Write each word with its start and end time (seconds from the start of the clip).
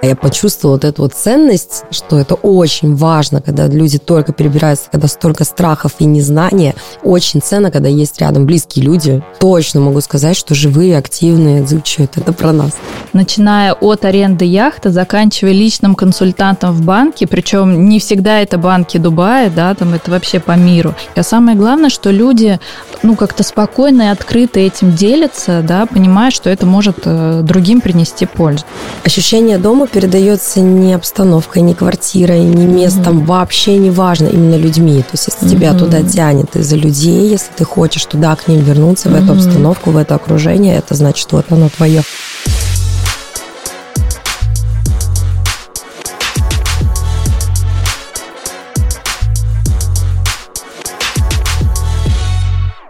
Я 0.00 0.14
почувствовала 0.14 0.76
вот 0.76 0.84
эту 0.84 1.02
вот 1.02 1.14
ценность, 1.14 1.82
что 1.90 2.20
это 2.20 2.36
очень 2.36 2.94
важно, 2.94 3.42
когда 3.42 3.66
люди 3.66 3.98
только 3.98 4.32
перебираются, 4.32 4.84
когда 4.92 5.08
столько 5.08 5.42
страхов 5.42 5.92
и 5.98 6.04
незнания. 6.04 6.76
Очень 7.02 7.42
ценно, 7.42 7.72
когда 7.72 7.88
есть 7.88 8.20
рядом 8.20 8.46
близкие 8.46 8.84
люди. 8.84 9.24
Точно 9.40 9.80
могу 9.80 10.00
сказать, 10.00 10.36
что 10.36 10.54
живые, 10.54 10.96
активные, 10.96 11.62
отзывчивые. 11.62 12.08
Это 12.14 12.32
про 12.32 12.52
нас. 12.52 12.72
Начиная 13.12 13.72
от 13.72 14.04
аренды 14.04 14.44
яхты, 14.44 14.90
заканчивая 14.90 15.52
личным 15.52 15.96
консультантом 15.96 16.74
в 16.74 16.84
банке, 16.84 17.26
причем 17.26 17.88
не 17.88 17.98
всегда 17.98 18.40
это 18.40 18.56
банки 18.56 18.98
Дубая, 18.98 19.50
да, 19.50 19.74
там 19.74 19.94
это 19.94 20.12
вообще 20.12 20.38
по 20.38 20.52
миру. 20.52 20.94
А 21.16 21.22
самое 21.24 21.56
главное, 21.56 21.90
что 21.90 22.10
люди, 22.10 22.60
ну, 23.02 23.16
как-то 23.16 23.42
спокойно 23.42 24.02
и 24.02 24.06
открыто 24.06 24.60
этим 24.60 24.94
делятся, 24.94 25.64
да, 25.66 25.86
понимая, 25.86 26.30
что 26.30 26.50
это 26.50 26.66
может 26.66 26.98
э, 27.04 27.40
другим 27.42 27.80
принести 27.80 28.26
пользу. 28.26 28.64
Ощущение 29.04 29.58
дома 29.58 29.87
передается 29.88 30.60
не 30.60 30.94
обстановкой, 30.94 31.62
не 31.62 31.74
квартирой, 31.74 32.40
не 32.40 32.66
местом, 32.66 33.20
mm-hmm. 33.20 33.24
вообще 33.24 33.76
не 33.76 33.90
важно, 33.90 34.26
именно 34.28 34.56
людьми. 34.56 35.02
То 35.02 35.12
есть, 35.12 35.28
если 35.28 35.46
mm-hmm. 35.46 35.50
тебя 35.50 35.74
туда 35.74 36.02
тянет 36.02 36.54
из-за 36.56 36.76
людей, 36.76 37.28
если 37.28 37.52
ты 37.56 37.64
хочешь 37.64 38.04
туда 38.04 38.36
к 38.36 38.48
ним 38.48 38.60
вернуться, 38.60 39.08
в 39.08 39.14
mm-hmm. 39.14 39.24
эту 39.24 39.32
обстановку, 39.32 39.90
в 39.90 39.96
это 39.96 40.14
окружение, 40.14 40.76
это 40.76 40.94
значит, 40.94 41.32
вот 41.32 41.46
оно 41.50 41.68
твое. 41.68 42.02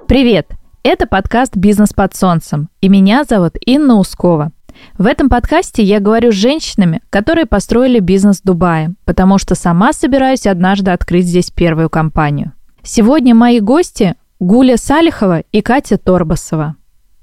Привет! 0.07 0.49
Это 0.83 1.07
подкаст 1.07 1.55
«Бизнес 1.55 1.93
под 1.93 2.17
солнцем», 2.17 2.71
и 2.81 2.89
меня 2.89 3.25
зовут 3.29 3.57
Инна 3.67 3.97
Ускова. 3.97 4.53
В 4.97 5.07
этом 5.07 5.29
подкасте 5.29 5.83
я 5.83 6.01
говорю 6.01 6.33
с 6.33 6.35
женщинами, 6.35 7.01
которые 7.11 7.47
построили 7.47 8.01
бизнес 8.01 8.41
в 8.41 8.45
Дубае, 8.45 8.95
потому 9.05 9.39
что 9.39 9.55
сама 9.55 9.93
собираюсь 9.93 10.47
однажды 10.47 10.91
открыть 10.91 11.27
здесь 11.27 11.51
первую 11.51 11.89
компанию. 11.89 12.53
Сегодня 12.83 13.35
мои 13.35 13.61
гости 13.61 14.15
Гуля 14.41 14.77
Салихова 14.77 15.45
и 15.53 15.61
Катя 15.61 15.99
Торбасова. 15.99 16.77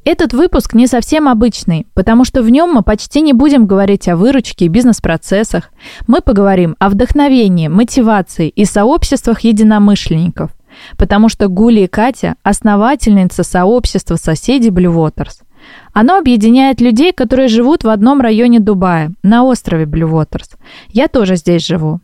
Этот 0.05 0.33
выпуск 0.33 0.75
не 0.75 0.85
совсем 0.85 1.27
обычный, 1.27 1.87
потому 1.95 2.25
что 2.25 2.43
в 2.43 2.49
нем 2.51 2.71
мы 2.71 2.83
почти 2.83 3.21
не 3.21 3.33
будем 3.33 3.65
говорить 3.65 4.07
о 4.07 4.15
выручке 4.15 4.65
и 4.65 4.67
бизнес-процессах. 4.67 5.71
Мы 6.05 6.21
поговорим 6.21 6.75
о 6.77 6.89
вдохновении, 6.89 7.69
мотивации 7.69 8.47
и 8.49 8.65
сообществах 8.65 9.39
единомышленников, 9.39 10.51
потому 10.97 11.27
что 11.27 11.47
Гуля 11.47 11.85
и 11.85 11.87
Катя– 11.87 12.35
основательница 12.43 13.41
сообщества 13.41 14.15
соседей 14.17 14.69
Blue 14.69 14.93
Waters. 14.93 15.41
Оно 15.93 16.17
объединяет 16.17 16.81
людей, 16.81 17.13
которые 17.13 17.47
живут 17.47 17.83
в 17.83 17.89
одном 17.89 18.21
районе 18.21 18.59
Дубая, 18.59 19.11
на 19.23 19.43
острове 19.43 19.85
Waters. 19.85 20.57
Я 20.89 21.07
тоже 21.07 21.35
здесь 21.35 21.65
живу. 21.65 22.01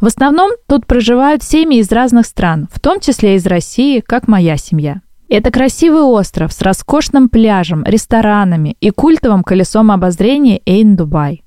В 0.00 0.06
основном 0.06 0.50
тут 0.66 0.86
проживают 0.86 1.42
семьи 1.42 1.78
из 1.78 1.90
разных 1.92 2.26
стран, 2.26 2.68
в 2.72 2.80
том 2.80 3.00
числе 3.00 3.36
из 3.36 3.46
России, 3.46 4.00
как 4.00 4.28
моя 4.28 4.56
семья. 4.56 5.00
Это 5.28 5.52
красивый 5.52 6.02
остров 6.02 6.52
с 6.52 6.60
роскошным 6.60 7.28
пляжем, 7.28 7.84
ресторанами 7.84 8.76
и 8.80 8.90
культовым 8.90 9.44
колесом 9.44 9.92
обозрения 9.92 10.60
Эйн 10.66 10.96
Дубай. 10.96 11.44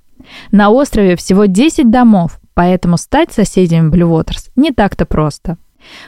На 0.52 0.70
острове 0.70 1.18
всего 1.18 1.46
10 1.46 1.92
домов, 1.92 2.40
поэтому 2.54 2.98
стать 2.98 3.34
соседями 3.34 3.92
Waters 3.92 4.52
не 4.56 4.72
так-то 4.72 5.06
просто. 5.06 5.58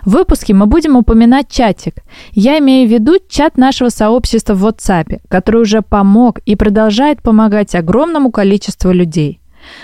В 0.04 0.12
выпуске 0.12 0.54
мы 0.54 0.66
будем 0.66 0.96
упоминать 0.96 1.50
чатик. 1.50 2.04
Я 2.32 2.60
имею 2.60 2.88
в 2.88 2.92
виду 2.92 3.18
чат 3.30 3.58
нашего 3.58 3.90
сообщества 3.90 4.54
в 4.54 4.66
WhatsApp, 4.66 5.22
который 5.28 5.62
уже 5.62 5.82
помог 5.82 6.40
и 6.46 6.56
продолжает 6.56 7.22
помогать 7.22 7.76
огромному 7.76 8.32
количеству 8.32 8.92
людей. 8.92 9.40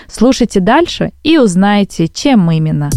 Слушайте 0.08 0.60
дальше 0.60 1.12
и 1.22 1.38
узнаете, 1.38 2.08
чем 2.08 2.50
именно. 2.50 2.90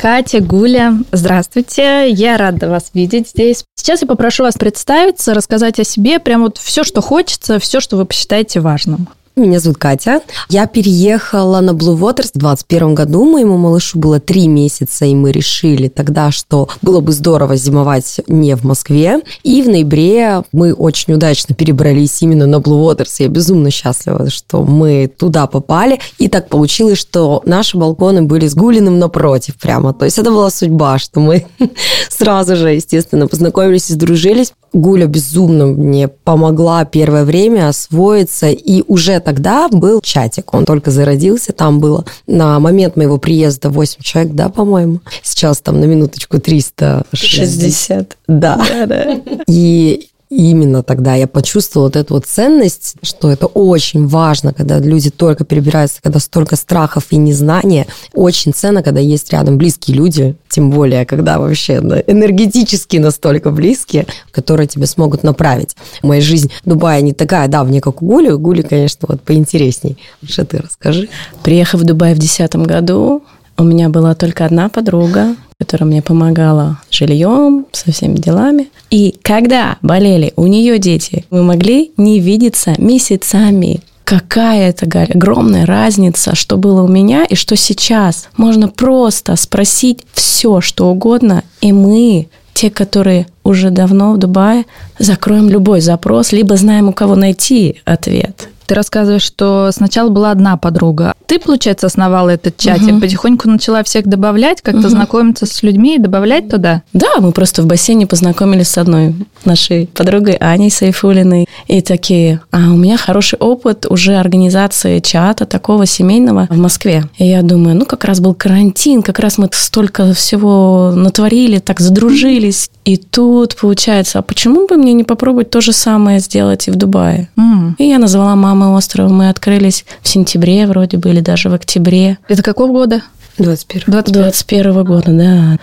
Катя, 0.00 0.40
Гуля, 0.40 0.94
здравствуйте. 1.12 2.08
Я 2.10 2.38
рада 2.38 2.70
вас 2.70 2.90
видеть 2.94 3.28
здесь. 3.28 3.64
Сейчас 3.74 4.00
я 4.00 4.08
попрошу 4.08 4.44
вас 4.44 4.54
представиться, 4.54 5.34
рассказать 5.34 5.78
о 5.78 5.84
себе, 5.84 6.18
прям 6.18 6.40
вот 6.40 6.56
все, 6.56 6.84
что 6.84 7.02
хочется, 7.02 7.58
все, 7.58 7.80
что 7.80 7.98
вы 7.98 8.06
посчитаете 8.06 8.60
важным. 8.60 9.08
Меня 9.36 9.60
зовут 9.60 9.78
Катя. 9.78 10.22
Я 10.48 10.66
переехала 10.66 11.60
на 11.60 11.70
Blue 11.70 11.96
Waters 11.96 12.30
в 12.34 12.38
2021 12.38 12.94
году. 12.96 13.24
Моему 13.24 13.56
малышу 13.58 13.96
было 13.96 14.18
три 14.18 14.48
месяца, 14.48 15.04
и 15.04 15.14
мы 15.14 15.30
решили 15.30 15.86
тогда, 15.86 16.32
что 16.32 16.68
было 16.82 17.00
бы 17.00 17.12
здорово 17.12 17.54
зимовать 17.54 18.20
не 18.26 18.56
в 18.56 18.64
Москве. 18.64 19.20
И 19.44 19.62
в 19.62 19.68
ноябре 19.68 20.42
мы 20.50 20.74
очень 20.74 21.14
удачно 21.14 21.54
перебрались 21.54 22.20
именно 22.22 22.46
на 22.46 22.56
Blue 22.56 22.84
Waters. 22.84 23.14
Я 23.20 23.28
безумно 23.28 23.70
счастлива, 23.70 24.28
что 24.30 24.64
мы 24.64 25.08
туда 25.16 25.46
попали. 25.46 26.00
И 26.18 26.28
так 26.28 26.48
получилось, 26.48 26.98
что 26.98 27.40
наши 27.46 27.76
балконы 27.76 28.22
были 28.22 28.48
с 28.48 28.54
Гулиным 28.56 28.98
напротив 28.98 29.54
прямо. 29.60 29.94
То 29.94 30.06
есть 30.06 30.18
это 30.18 30.32
была 30.32 30.50
судьба, 30.50 30.98
что 30.98 31.20
мы 31.20 31.46
сразу 32.10 32.56
же, 32.56 32.70
естественно, 32.70 33.28
познакомились 33.28 33.90
и 33.90 33.92
сдружились. 33.92 34.52
Гуля 34.72 35.06
безумно 35.06 35.66
мне 35.66 36.08
помогла 36.08 36.84
первое 36.84 37.24
время 37.24 37.68
освоиться, 37.68 38.48
и 38.48 38.82
уже 38.86 39.20
тогда 39.20 39.68
был 39.68 40.00
чатик, 40.00 40.54
он 40.54 40.64
только 40.64 40.90
зародился, 40.90 41.52
там 41.52 41.80
было 41.80 42.04
на 42.26 42.58
момент 42.60 42.96
моего 42.96 43.18
приезда 43.18 43.70
8 43.70 44.02
человек, 44.02 44.32
да, 44.34 44.48
по-моему. 44.48 45.00
Сейчас 45.22 45.60
там 45.60 45.80
на 45.80 45.84
минуточку 45.84 46.38
360. 46.40 48.16
Да. 48.28 48.64
да, 48.68 48.86
да. 48.86 49.20
И 49.46 49.70
и 49.80 50.09
именно 50.30 50.82
тогда 50.82 51.14
я 51.16 51.26
почувствовала 51.26 51.88
вот 51.88 51.96
эту 51.96 52.14
вот 52.14 52.26
ценность, 52.26 52.94
что 53.02 53.30
это 53.30 53.46
очень 53.46 54.06
важно, 54.06 54.54
когда 54.54 54.78
люди 54.78 55.10
только 55.10 55.44
перебираются, 55.44 56.00
когда 56.02 56.20
столько 56.20 56.56
страхов 56.56 57.06
и 57.10 57.16
незнания. 57.16 57.86
Очень 58.14 58.54
ценно, 58.54 58.82
когда 58.82 59.00
есть 59.00 59.32
рядом 59.32 59.58
близкие 59.58 59.96
люди, 59.96 60.36
тем 60.48 60.70
более, 60.70 61.04
когда 61.04 61.38
вообще 61.38 61.74
энергетически 61.74 62.96
настолько 62.96 63.50
близкие, 63.50 64.06
которые 64.30 64.66
тебя 64.66 64.86
смогут 64.86 65.22
направить. 65.22 65.76
Моя 66.02 66.20
жизнь 66.20 66.50
в 66.64 66.68
Дубае 66.68 67.02
не 67.02 67.12
такая 67.12 67.48
давняя, 67.48 67.80
как 67.80 68.00
у 68.02 68.06
Гули. 68.06 68.30
У 68.30 68.38
Гули, 68.38 68.62
конечно, 68.62 69.06
вот 69.08 69.20
поинтересней. 69.22 69.98
Что 70.22 70.44
ты 70.44 70.58
расскажи. 70.58 71.08
Приехав 71.42 71.80
в 71.80 71.84
Дубай 71.84 72.14
в 72.14 72.18
2010 72.18 72.56
году, 72.66 73.22
у 73.58 73.64
меня 73.64 73.88
была 73.88 74.14
только 74.14 74.46
одна 74.46 74.68
подруга, 74.68 75.34
которая 75.60 75.86
мне 75.86 76.00
помогала 76.00 76.80
жильем, 76.90 77.66
со 77.70 77.92
всеми 77.92 78.16
делами. 78.16 78.70
И 78.88 79.14
когда 79.22 79.76
болели 79.82 80.32
у 80.36 80.46
нее 80.46 80.78
дети, 80.78 81.26
мы 81.30 81.42
могли 81.42 81.92
не 81.98 82.18
видеться 82.18 82.74
месяцами. 82.78 83.82
Какая 84.04 84.70
это, 84.70 84.86
Галя, 84.86 85.12
огромная 85.14 85.66
разница, 85.66 86.34
что 86.34 86.56
было 86.56 86.82
у 86.82 86.88
меня 86.88 87.24
и 87.24 87.36
что 87.36 87.56
сейчас. 87.56 88.28
Можно 88.38 88.68
просто 88.68 89.36
спросить 89.36 90.00
все, 90.14 90.60
что 90.62 90.88
угодно, 90.88 91.44
и 91.60 91.72
мы, 91.72 92.28
те, 92.54 92.70
которые 92.70 93.26
уже 93.44 93.70
давно 93.70 94.12
в 94.12 94.18
Дубае, 94.18 94.64
закроем 94.98 95.48
любой 95.48 95.80
запрос, 95.80 96.32
либо 96.32 96.56
знаем, 96.56 96.88
у 96.88 96.92
кого 96.92 97.16
найти 97.16 97.80
ответ. 97.84 98.48
Ты 98.70 98.76
рассказываешь, 98.76 99.22
что 99.22 99.70
сначала 99.72 100.10
была 100.10 100.30
одна 100.30 100.56
подруга. 100.56 101.12
Ты, 101.26 101.40
получается, 101.40 101.88
основала 101.88 102.30
этот 102.30 102.56
чатик, 102.56 102.92
угу. 102.92 103.00
потихоньку 103.00 103.48
начала 103.48 103.82
всех 103.82 104.06
добавлять, 104.06 104.62
как-то 104.62 104.82
угу. 104.82 104.88
знакомиться 104.90 105.44
с 105.44 105.64
людьми 105.64 105.96
и 105.96 105.98
добавлять 105.98 106.48
туда? 106.48 106.82
Да, 106.92 107.08
мы 107.18 107.32
просто 107.32 107.62
в 107.62 107.66
бассейне 107.66 108.06
познакомились 108.06 108.68
с 108.68 108.78
одной 108.78 109.16
нашей 109.44 109.88
подругой 109.88 110.34
Аней 110.34 110.70
Сайфулиной. 110.70 111.48
И 111.66 111.80
такие, 111.82 112.42
а 112.52 112.58
у 112.58 112.76
меня 112.76 112.96
хороший 112.96 113.40
опыт 113.40 113.86
уже 113.90 114.14
организации 114.14 115.00
чата 115.00 115.46
такого 115.46 115.84
семейного 115.84 116.46
в 116.48 116.56
Москве. 116.56 117.02
И 117.18 117.26
я 117.26 117.42
думаю, 117.42 117.74
ну 117.74 117.86
как 117.86 118.04
раз 118.04 118.20
был 118.20 118.34
карантин, 118.34 119.02
как 119.02 119.18
раз 119.18 119.36
мы 119.36 119.48
столько 119.50 120.12
всего 120.14 120.92
натворили, 120.94 121.58
так 121.58 121.80
задружились. 121.80 122.70
И 122.84 122.96
тут 122.96 123.56
получается, 123.56 124.20
а 124.20 124.22
почему 124.22 124.66
бы 124.66 124.76
мне 124.76 124.92
не 124.92 125.04
попробовать 125.04 125.50
то 125.50 125.60
же 125.60 125.72
самое 125.72 126.20
сделать 126.20 126.68
и 126.68 126.70
в 126.70 126.76
Дубае? 126.76 127.28
Mm. 127.36 127.74
И 127.78 127.84
я 127.84 127.98
назвала 127.98 128.36
маму 128.36 128.60
самый 128.60 128.76
остров 128.76 129.10
мы 129.10 129.30
открылись 129.30 129.84
в 130.02 130.08
сентябре 130.08 130.66
вроде 130.66 130.98
бы, 130.98 131.08
или 131.08 131.20
даже 131.20 131.48
в 131.48 131.54
октябре. 131.54 132.18
Это 132.28 132.42
какого 132.42 132.72
года? 132.72 133.02
21. 133.38 133.84
21. 133.86 134.22
21 134.22 134.84
года, 134.84 135.12
да. 135.12 135.58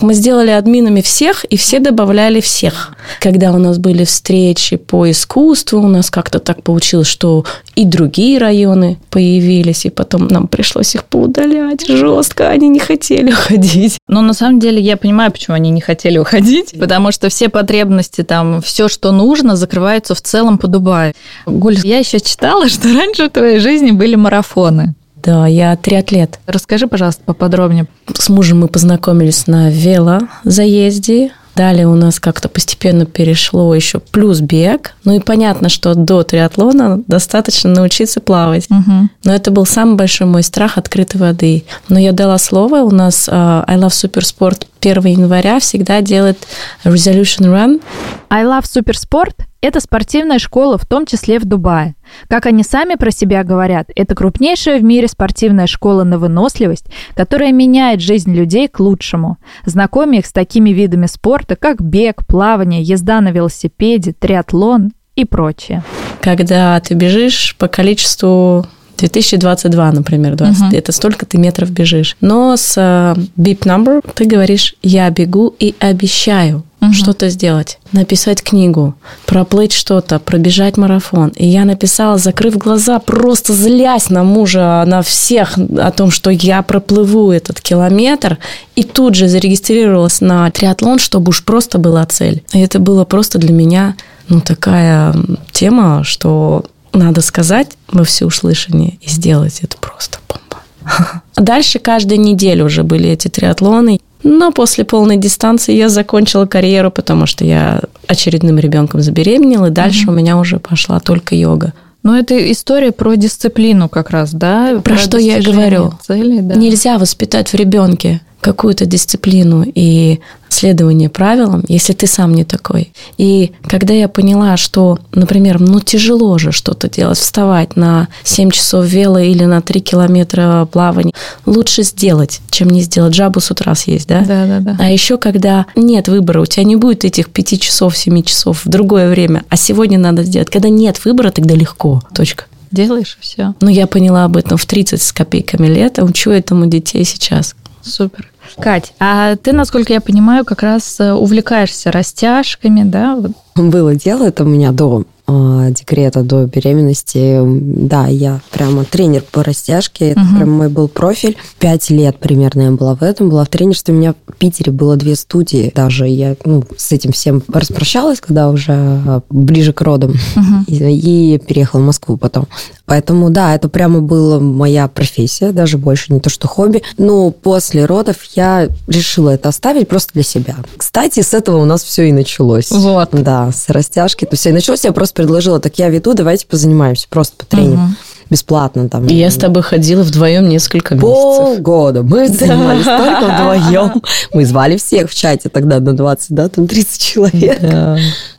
Мы 0.00 0.12
сделали 0.12 0.50
админами 0.50 1.00
всех, 1.00 1.44
и 1.44 1.56
все 1.56 1.78
добавляли 1.78 2.40
всех. 2.40 2.92
Когда 3.20 3.52
у 3.52 3.58
нас 3.58 3.78
были 3.78 4.04
встречи 4.04 4.76
по 4.76 5.10
искусству, 5.10 5.80
у 5.80 5.88
нас 5.88 6.10
как-то 6.10 6.38
так 6.38 6.62
получилось, 6.62 7.06
что 7.06 7.44
и 7.74 7.84
другие 7.84 8.38
районы 8.38 8.98
появились, 9.10 9.86
и 9.86 9.90
потом 9.90 10.28
нам 10.28 10.48
пришлось 10.48 10.94
их 10.94 11.04
поудалять 11.04 11.86
жестко, 11.88 12.48
они 12.48 12.68
не 12.68 12.78
хотели 12.78 13.32
уходить. 13.32 13.98
Но 14.06 14.20
на 14.20 14.34
самом 14.34 14.60
деле 14.60 14.80
я 14.80 14.96
понимаю, 14.96 15.32
почему 15.32 15.56
они 15.56 15.70
не 15.70 15.80
хотели 15.80 16.18
уходить, 16.18 16.74
потому 16.78 17.10
что 17.10 17.28
все 17.30 17.48
потребности 17.48 18.22
там, 18.22 18.60
все, 18.60 18.88
что 18.88 19.12
нужно, 19.12 19.56
закрываются 19.56 20.14
в 20.14 20.20
целом 20.20 20.58
по 20.58 20.68
Дубаю. 20.68 21.14
Гуль, 21.46 21.78
я 21.84 21.98
еще 21.98 22.20
читала, 22.20 22.68
что 22.68 22.92
раньше 22.92 23.28
в 23.28 23.30
твоей 23.30 23.60
жизни 23.60 23.92
были 23.92 24.14
марафоны. 24.14 24.94
Да, 25.16 25.46
я 25.46 25.74
триатлет. 25.76 26.38
Расскажи, 26.46 26.86
пожалуйста, 26.86 27.22
поподробнее. 27.24 27.86
С 28.14 28.28
мужем 28.28 28.60
мы 28.60 28.68
познакомились 28.68 29.46
на 29.46 29.70
велозаезде. 29.70 31.32
Далее 31.56 31.88
у 31.88 31.94
нас 31.94 32.20
как-то 32.20 32.50
постепенно 32.50 33.06
перешло 33.06 33.74
еще 33.74 33.98
плюс 33.98 34.40
бег. 34.40 34.94
Ну 35.04 35.14
и 35.14 35.20
понятно, 35.20 35.70
что 35.70 35.94
до 35.94 36.22
триатлона 36.22 37.02
достаточно 37.06 37.70
научиться 37.70 38.20
плавать. 38.20 38.68
Мгм. 38.68 39.10
Но 39.24 39.34
это 39.34 39.50
был 39.50 39.64
самый 39.64 39.96
большой 39.96 40.26
мой 40.26 40.42
страх 40.42 40.76
открытой 40.76 41.18
воды. 41.18 41.64
Но 41.88 41.98
я 41.98 42.12
дала 42.12 42.36
слово, 42.36 42.82
у 42.82 42.90
нас 42.90 43.26
э, 43.26 43.32
I 43.32 43.78
Love 43.78 43.88
Supersport 43.88 44.66
1 44.82 45.06
января 45.06 45.58
всегда 45.58 46.02
делает 46.02 46.46
Resolution 46.84 47.46
Run. 47.46 47.80
I 48.28 48.44
Love 48.44 48.66
Суперспорт– 48.70 49.36
это 49.66 49.80
спортивная 49.80 50.38
школа, 50.38 50.78
в 50.78 50.86
том 50.86 51.06
числе 51.06 51.38
в 51.40 51.44
Дубае. 51.44 51.96
Как 52.28 52.46
они 52.46 52.62
сами 52.62 52.94
про 52.94 53.10
себя 53.10 53.42
говорят, 53.42 53.90
это 53.96 54.14
крупнейшая 54.14 54.78
в 54.78 54.84
мире 54.84 55.08
спортивная 55.08 55.66
школа 55.66 56.04
на 56.04 56.18
выносливость, 56.18 56.86
которая 57.14 57.52
меняет 57.52 58.00
жизнь 58.00 58.32
людей 58.32 58.68
к 58.68 58.78
лучшему, 58.78 59.38
знакомя 59.64 60.20
их 60.20 60.26
с 60.26 60.32
такими 60.32 60.70
видами 60.70 61.06
спорта, 61.06 61.56
как 61.56 61.82
бег, 61.82 62.24
плавание, 62.26 62.80
езда 62.80 63.20
на 63.20 63.30
велосипеде, 63.30 64.12
триатлон 64.12 64.92
и 65.16 65.24
прочее. 65.24 65.82
когда 66.20 66.78
ты 66.80 66.94
бежишь 66.94 67.56
по 67.58 67.68
количеству 67.68 68.66
2022, 68.96 69.92
например, 69.92 70.36
20, 70.36 70.60
Мгм. 70.62 70.74
это 70.74 70.92
столько 70.92 71.26
ты 71.26 71.38
метров 71.38 71.70
бежишь. 71.70 72.16
Но 72.20 72.56
с 72.56 72.74
э, 72.76 73.14
beep 73.36 73.60
number 73.60 74.02
ты 74.14 74.24
говоришь, 74.24 74.74
я 74.82 75.10
бегу 75.10 75.54
и 75.58 75.74
обещаю 75.80 76.62
Мгм. 76.80 76.92
что-то 76.92 77.30
сделать, 77.30 77.78
написать 77.92 78.42
книгу, 78.42 78.94
проплыть 79.24 79.72
что-то, 79.72 80.18
пробежать 80.18 80.76
марафон. 80.76 81.28
И 81.30 81.46
я 81.46 81.64
написала, 81.64 82.18
закрыв 82.18 82.58
глаза, 82.58 82.98
просто 82.98 83.54
злясь 83.54 84.10
на 84.10 84.24
мужа, 84.24 84.84
на 84.86 85.00
всех 85.02 85.56
о 85.56 85.90
том, 85.90 86.10
что 86.10 86.30
я 86.30 86.62
проплыву 86.62 87.32
этот 87.32 87.60
километр, 87.62 88.38
и 88.74 88.82
тут 88.82 89.14
же 89.14 89.26
зарегистрировалась 89.28 90.20
на 90.20 90.50
триатлон, 90.50 90.98
чтобы 90.98 91.30
уж 91.30 91.44
просто 91.44 91.78
была 91.78 92.04
цель. 92.06 92.42
И 92.52 92.60
это 92.60 92.78
было 92.78 93.04
просто 93.04 93.38
для 93.38 93.52
меня 93.52 93.94
ну, 94.28 94.40
такая 94.40 95.14
тема, 95.52 96.02
что 96.04 96.64
надо 96.96 97.20
сказать 97.20 97.68
во 97.88 98.04
всеуслышание 98.04 98.98
и 99.00 99.08
сделать 99.08 99.60
это 99.62 99.76
просто 99.78 100.18
бомба. 100.28 101.22
Дальше 101.36 101.78
каждую 101.78 102.20
неделю 102.20 102.66
уже 102.66 102.82
были 102.82 103.08
эти 103.10 103.28
триатлоны. 103.28 104.00
Но 104.22 104.50
после 104.50 104.84
полной 104.84 105.18
дистанции 105.18 105.74
я 105.74 105.88
закончила 105.88 106.46
карьеру, 106.46 106.90
потому 106.90 107.26
что 107.26 107.44
я 107.44 107.82
очередным 108.08 108.58
ребенком 108.58 109.00
забеременела, 109.00 109.66
и 109.66 109.70
дальше 109.70 110.08
у 110.08 110.12
меня 110.12 110.36
уже 110.38 110.58
пошла 110.58 110.98
только 110.98 111.36
йога. 111.36 111.74
Но 112.02 112.16
это 112.16 112.50
история 112.50 112.92
про 112.92 113.14
дисциплину 113.16 113.88
как 113.88 114.10
раз, 114.10 114.32
да? 114.32 114.80
Про 114.82 114.96
что 114.96 115.18
я 115.18 115.40
говорю. 115.40 115.92
Цели, 116.06 116.40
да. 116.40 116.54
Нельзя 116.54 116.98
воспитать 116.98 117.52
в 117.52 117.54
ребенке 117.54 118.20
какую-то 118.46 118.86
дисциплину 118.86 119.64
и 119.66 120.20
следование 120.48 121.08
правилам, 121.08 121.64
если 121.66 121.94
ты 121.94 122.06
сам 122.06 122.32
не 122.32 122.44
такой. 122.44 122.92
И 123.18 123.50
когда 123.66 123.92
я 123.92 124.06
поняла, 124.06 124.56
что, 124.56 125.00
например, 125.12 125.58
ну 125.58 125.80
тяжело 125.80 126.38
же 126.38 126.52
что-то 126.52 126.88
делать, 126.88 127.18
вставать 127.18 127.74
на 127.74 128.06
7 128.22 128.52
часов 128.52 128.86
вело 128.86 129.18
или 129.18 129.44
на 129.44 129.62
3 129.62 129.80
километра 129.80 130.68
плавания, 130.70 131.12
лучше 131.44 131.82
сделать, 131.82 132.40
чем 132.50 132.70
не 132.70 132.82
сделать. 132.82 133.14
Жабу 133.14 133.40
с 133.40 133.50
утра 133.50 133.74
съесть, 133.74 134.06
да? 134.06 134.20
Да, 134.20 134.46
да, 134.46 134.60
да. 134.60 134.76
А 134.78 134.92
еще, 134.92 135.18
когда 135.18 135.66
нет 135.74 136.06
выбора, 136.06 136.40
у 136.40 136.46
тебя 136.46 136.62
не 136.62 136.76
будет 136.76 137.04
этих 137.04 137.30
5 137.30 137.60
часов, 137.60 137.96
7 137.96 138.22
часов 138.22 138.64
в 138.64 138.68
другое 138.68 139.10
время, 139.10 139.42
а 139.48 139.56
сегодня 139.56 139.98
надо 139.98 140.22
сделать. 140.22 140.50
Когда 140.50 140.68
нет 140.68 141.04
выбора, 141.04 141.32
тогда 141.32 141.56
легко. 141.56 142.00
Точка. 142.14 142.44
Делаешь 142.70 143.18
все. 143.20 143.54
Но 143.60 143.70
я 143.70 143.88
поняла 143.88 144.24
об 144.24 144.36
этом 144.36 144.56
в 144.56 144.66
30 144.66 145.02
с 145.02 145.12
копейками 145.12 145.66
лет, 145.66 145.98
а 145.98 146.04
учу 146.04 146.30
этому 146.30 146.66
детей 146.66 147.04
сейчас. 147.04 147.56
Супер. 147.86 148.30
Кать, 148.58 148.94
а 148.98 149.36
ты, 149.36 149.52
насколько 149.52 149.92
я 149.92 150.00
понимаю, 150.00 150.44
как 150.44 150.62
раз 150.62 150.98
э, 151.00 151.12
увлекаешься 151.12 151.92
растяжками, 151.92 152.82
да? 152.82 153.18
Было 153.54 153.94
дело, 153.94 154.24
это 154.24 154.44
у 154.44 154.46
меня 154.46 154.72
до 154.72 155.04
э, 155.28 155.68
декрета, 155.70 156.22
до 156.22 156.44
беременности. 156.46 157.40
Да, 157.44 158.06
я 158.06 158.40
прямо 158.50 158.84
тренер 158.84 159.22
по 159.30 159.42
растяжке, 159.42 160.10
это 160.10 160.20
Мгм. 160.20 160.36
прям 160.36 160.50
мой 160.50 160.68
был 160.68 160.88
профиль. 160.88 161.36
Пять 161.58 161.90
лет 161.90 162.18
примерно 162.18 162.62
я 162.62 162.70
была 162.70 162.94
в 162.94 163.02
этом, 163.02 163.30
была 163.30 163.44
в 163.44 163.48
тренерстве. 163.48 163.94
У 163.94 163.96
меня 163.96 164.14
в 164.26 164.36
Питере 164.36 164.72
было 164.72 164.96
две 164.96 165.16
студии 165.16 165.72
даже. 165.74 166.06
Я 166.08 166.36
ну, 166.44 166.64
с 166.76 166.92
этим 166.92 167.12
всем 167.12 167.42
распрощалась, 167.52 168.20
когда 168.20 168.48
уже 168.50 168.72
э, 168.72 169.20
ближе 169.30 169.72
к 169.72 169.80
родам. 169.80 170.14
Мгм. 170.36 170.64
И, 170.68 171.34
и 171.34 171.38
переехала 171.38 171.80
в 171.80 171.84
Москву 171.84 172.16
потом. 172.16 172.46
Поэтому, 172.84 173.30
да, 173.30 173.54
это 173.54 173.68
прямо 173.68 174.00
была 174.00 174.38
моя 174.38 174.86
профессия, 174.86 175.50
даже 175.50 175.76
больше 175.76 176.12
не 176.12 176.20
то, 176.20 176.30
что 176.30 176.46
хобби. 176.46 176.82
Но 176.98 177.30
после 177.30 177.84
родов 177.84 178.16
я 178.34 178.68
решила 178.86 179.30
это 179.30 179.48
оставить 179.48 179.88
просто 179.88 180.12
для 180.14 180.22
себя. 180.22 180.56
Кстати, 180.76 181.20
с 181.20 181.34
этого 181.34 181.56
у 181.56 181.64
нас 181.64 181.82
все 181.82 182.08
и 182.08 182.12
началось. 182.12 182.70
Вот. 182.70 183.08
Да, 183.12 183.50
с 183.50 183.68
растяжки. 183.70 184.24
То 184.24 184.34
есть 184.34 184.46
и 184.46 184.52
началось, 184.52 184.84
я 184.84 184.92
просто 184.92 185.15
предложила, 185.16 185.58
так 185.58 185.78
я 185.78 185.88
веду, 185.88 186.14
давайте 186.14 186.46
позанимаемся, 186.46 187.06
просто 187.10 187.34
по 187.36 187.46
тренинг. 187.46 187.80
Мгм. 187.80 187.96
Бесплатно 188.28 188.88
там. 188.88 189.06
И 189.06 189.14
я 189.14 189.30
с 189.30 189.36
тобой 189.36 189.62
ходила 189.62 190.02
вдвоем 190.02 190.48
несколько 190.48 190.96
месяцев. 190.96 191.12
Полгода. 191.12 192.02
Мы 192.02 192.26
занимались 192.28 192.84
только 192.84 193.32
вдвоем. 193.32 194.02
Мы 194.32 194.44
звали 194.44 194.76
всех 194.76 195.10
в 195.10 195.14
чате 195.14 195.48
тогда 195.48 195.78
на 195.78 195.92
20, 195.92 196.30
да, 196.30 196.48
там 196.48 196.66
30 196.66 197.00
человек. 197.00 197.60
Да. 197.60 197.96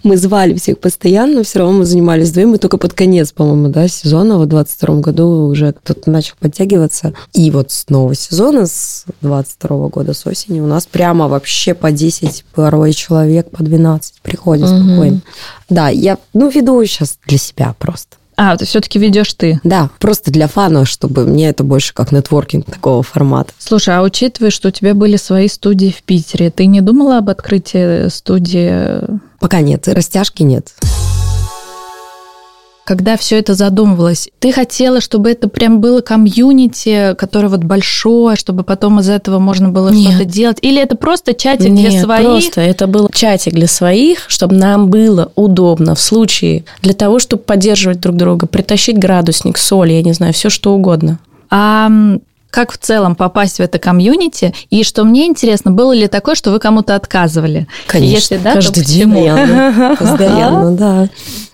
Мы 0.07 0.15
звали 0.15 0.53
всех 0.53 0.79
постоянно, 0.79 1.43
все 1.43 1.59
равно 1.59 1.79
мы 1.79 1.85
занимались 1.85 2.29
вдвоем, 2.29 2.55
и 2.55 2.57
только 2.59 2.77
под 2.77 2.93
конец, 2.93 3.33
по-моему, 3.33 3.67
да, 3.67 3.89
сезона, 3.89 4.37
в 4.37 4.45
22 4.45 5.01
году 5.01 5.47
уже 5.47 5.73
кто-то 5.73 6.09
начал 6.09 6.35
подтягиваться. 6.39 7.13
И 7.33 7.51
вот 7.51 7.71
с 7.71 7.89
нового 7.89 8.15
сезона, 8.15 8.67
с 8.67 9.03
22 9.19 9.89
года, 9.89 10.13
с 10.13 10.25
осени, 10.25 10.61
у 10.61 10.65
нас 10.65 10.85
прямо 10.85 11.27
вообще 11.27 11.73
по 11.73 11.91
10, 11.91 12.45
порой 12.55 12.93
человек, 12.93 13.49
по 13.51 13.61
12 13.61 14.21
приходит 14.21 14.69
Мгм. 14.69 14.85
спокойно. 14.85 15.21
Да, 15.69 15.89
я, 15.89 16.17
ну, 16.33 16.49
веду 16.49 16.81
сейчас 16.85 17.17
для 17.27 17.37
себя 17.37 17.75
просто. 17.77 18.15
А, 18.37 18.55
ты 18.55 18.63
все-таки 18.63 18.99
ведешь 18.99 19.33
ты. 19.33 19.59
Да, 19.65 19.89
просто 19.99 20.31
для 20.31 20.47
фана, 20.47 20.85
чтобы 20.85 21.25
мне 21.25 21.49
это 21.49 21.65
больше 21.65 21.93
как 21.93 22.13
нетворкинг 22.13 22.65
такого 22.65 23.03
формата. 23.03 23.51
Слушай, 23.57 23.97
а 23.97 24.03
учитывая, 24.03 24.51
что 24.51 24.69
у 24.69 24.71
тебя 24.71 24.93
были 24.93 25.17
свои 25.17 25.49
студии 25.49 25.89
в 25.89 26.01
Питере, 26.03 26.49
ты 26.49 26.65
не 26.65 26.79
думала 26.79 27.17
об 27.17 27.29
открытии 27.29 28.07
студии? 28.07 29.01
Пока 29.39 29.61
нет, 29.61 29.87
растяжки 29.87 30.43
нет. 30.43 30.73
Когда 32.87 33.17
все 33.17 33.37
это 33.37 33.53
задумывалось, 33.53 34.29
ты 34.39 34.53
хотела, 34.53 35.01
чтобы 35.01 35.29
это 35.29 35.49
прям 35.49 35.81
было 35.81 35.99
комьюнити, 35.99 37.15
которое 37.17 37.49
вот 37.49 37.65
большое, 37.65 38.37
чтобы 38.37 38.63
потом 38.63 39.01
из 39.01 39.09
этого 39.09 39.39
можно 39.39 39.67
было 39.67 39.93
что-то 39.93 40.23
делать? 40.23 40.59
Или 40.61 40.81
это 40.81 40.95
просто 40.95 41.33
чатик 41.33 41.73
для 41.73 41.89
Нет, 41.89 42.03
своих? 42.05 42.23
просто 42.25 42.61
это 42.61 42.87
был 42.87 43.09
чатик 43.09 43.53
для 43.53 43.67
своих, 43.67 44.29
чтобы 44.29 44.55
нам 44.55 44.89
было 44.89 45.33
удобно 45.35 45.95
в 45.95 45.99
случае 45.99 46.63
для 46.81 46.93
того, 46.93 47.19
чтобы 47.19 47.43
поддерживать 47.43 47.99
друг 47.99 48.15
друга, 48.15 48.47
притащить 48.47 48.97
градусник, 48.97 49.57
соль, 49.57 49.91
я 49.91 50.01
не 50.01 50.13
знаю, 50.13 50.31
все 50.31 50.49
что 50.49 50.73
угодно. 50.73 51.19
А 51.49 51.89
как 52.49 52.71
в 52.71 52.77
целом 52.77 53.15
попасть 53.15 53.57
в 53.57 53.59
это 53.61 53.79
комьюнити? 53.79 54.53
И 54.69 54.83
что 54.83 55.03
мне 55.03 55.27
интересно, 55.27 55.71
было 55.71 55.91
ли 55.93 56.07
такое, 56.07 56.35
что 56.35 56.51
вы 56.51 56.59
кому-то 56.59 56.95
отказывали? 56.95 57.67
Конечно, 57.87 58.13
Если 58.15 58.37
да, 58.37 58.53
каждый 58.53 58.83
день. 58.83 59.09
почему? 59.11 59.25
Постоянно, 59.27 59.95
постоянно, 59.99 60.71
да. 60.71 61.09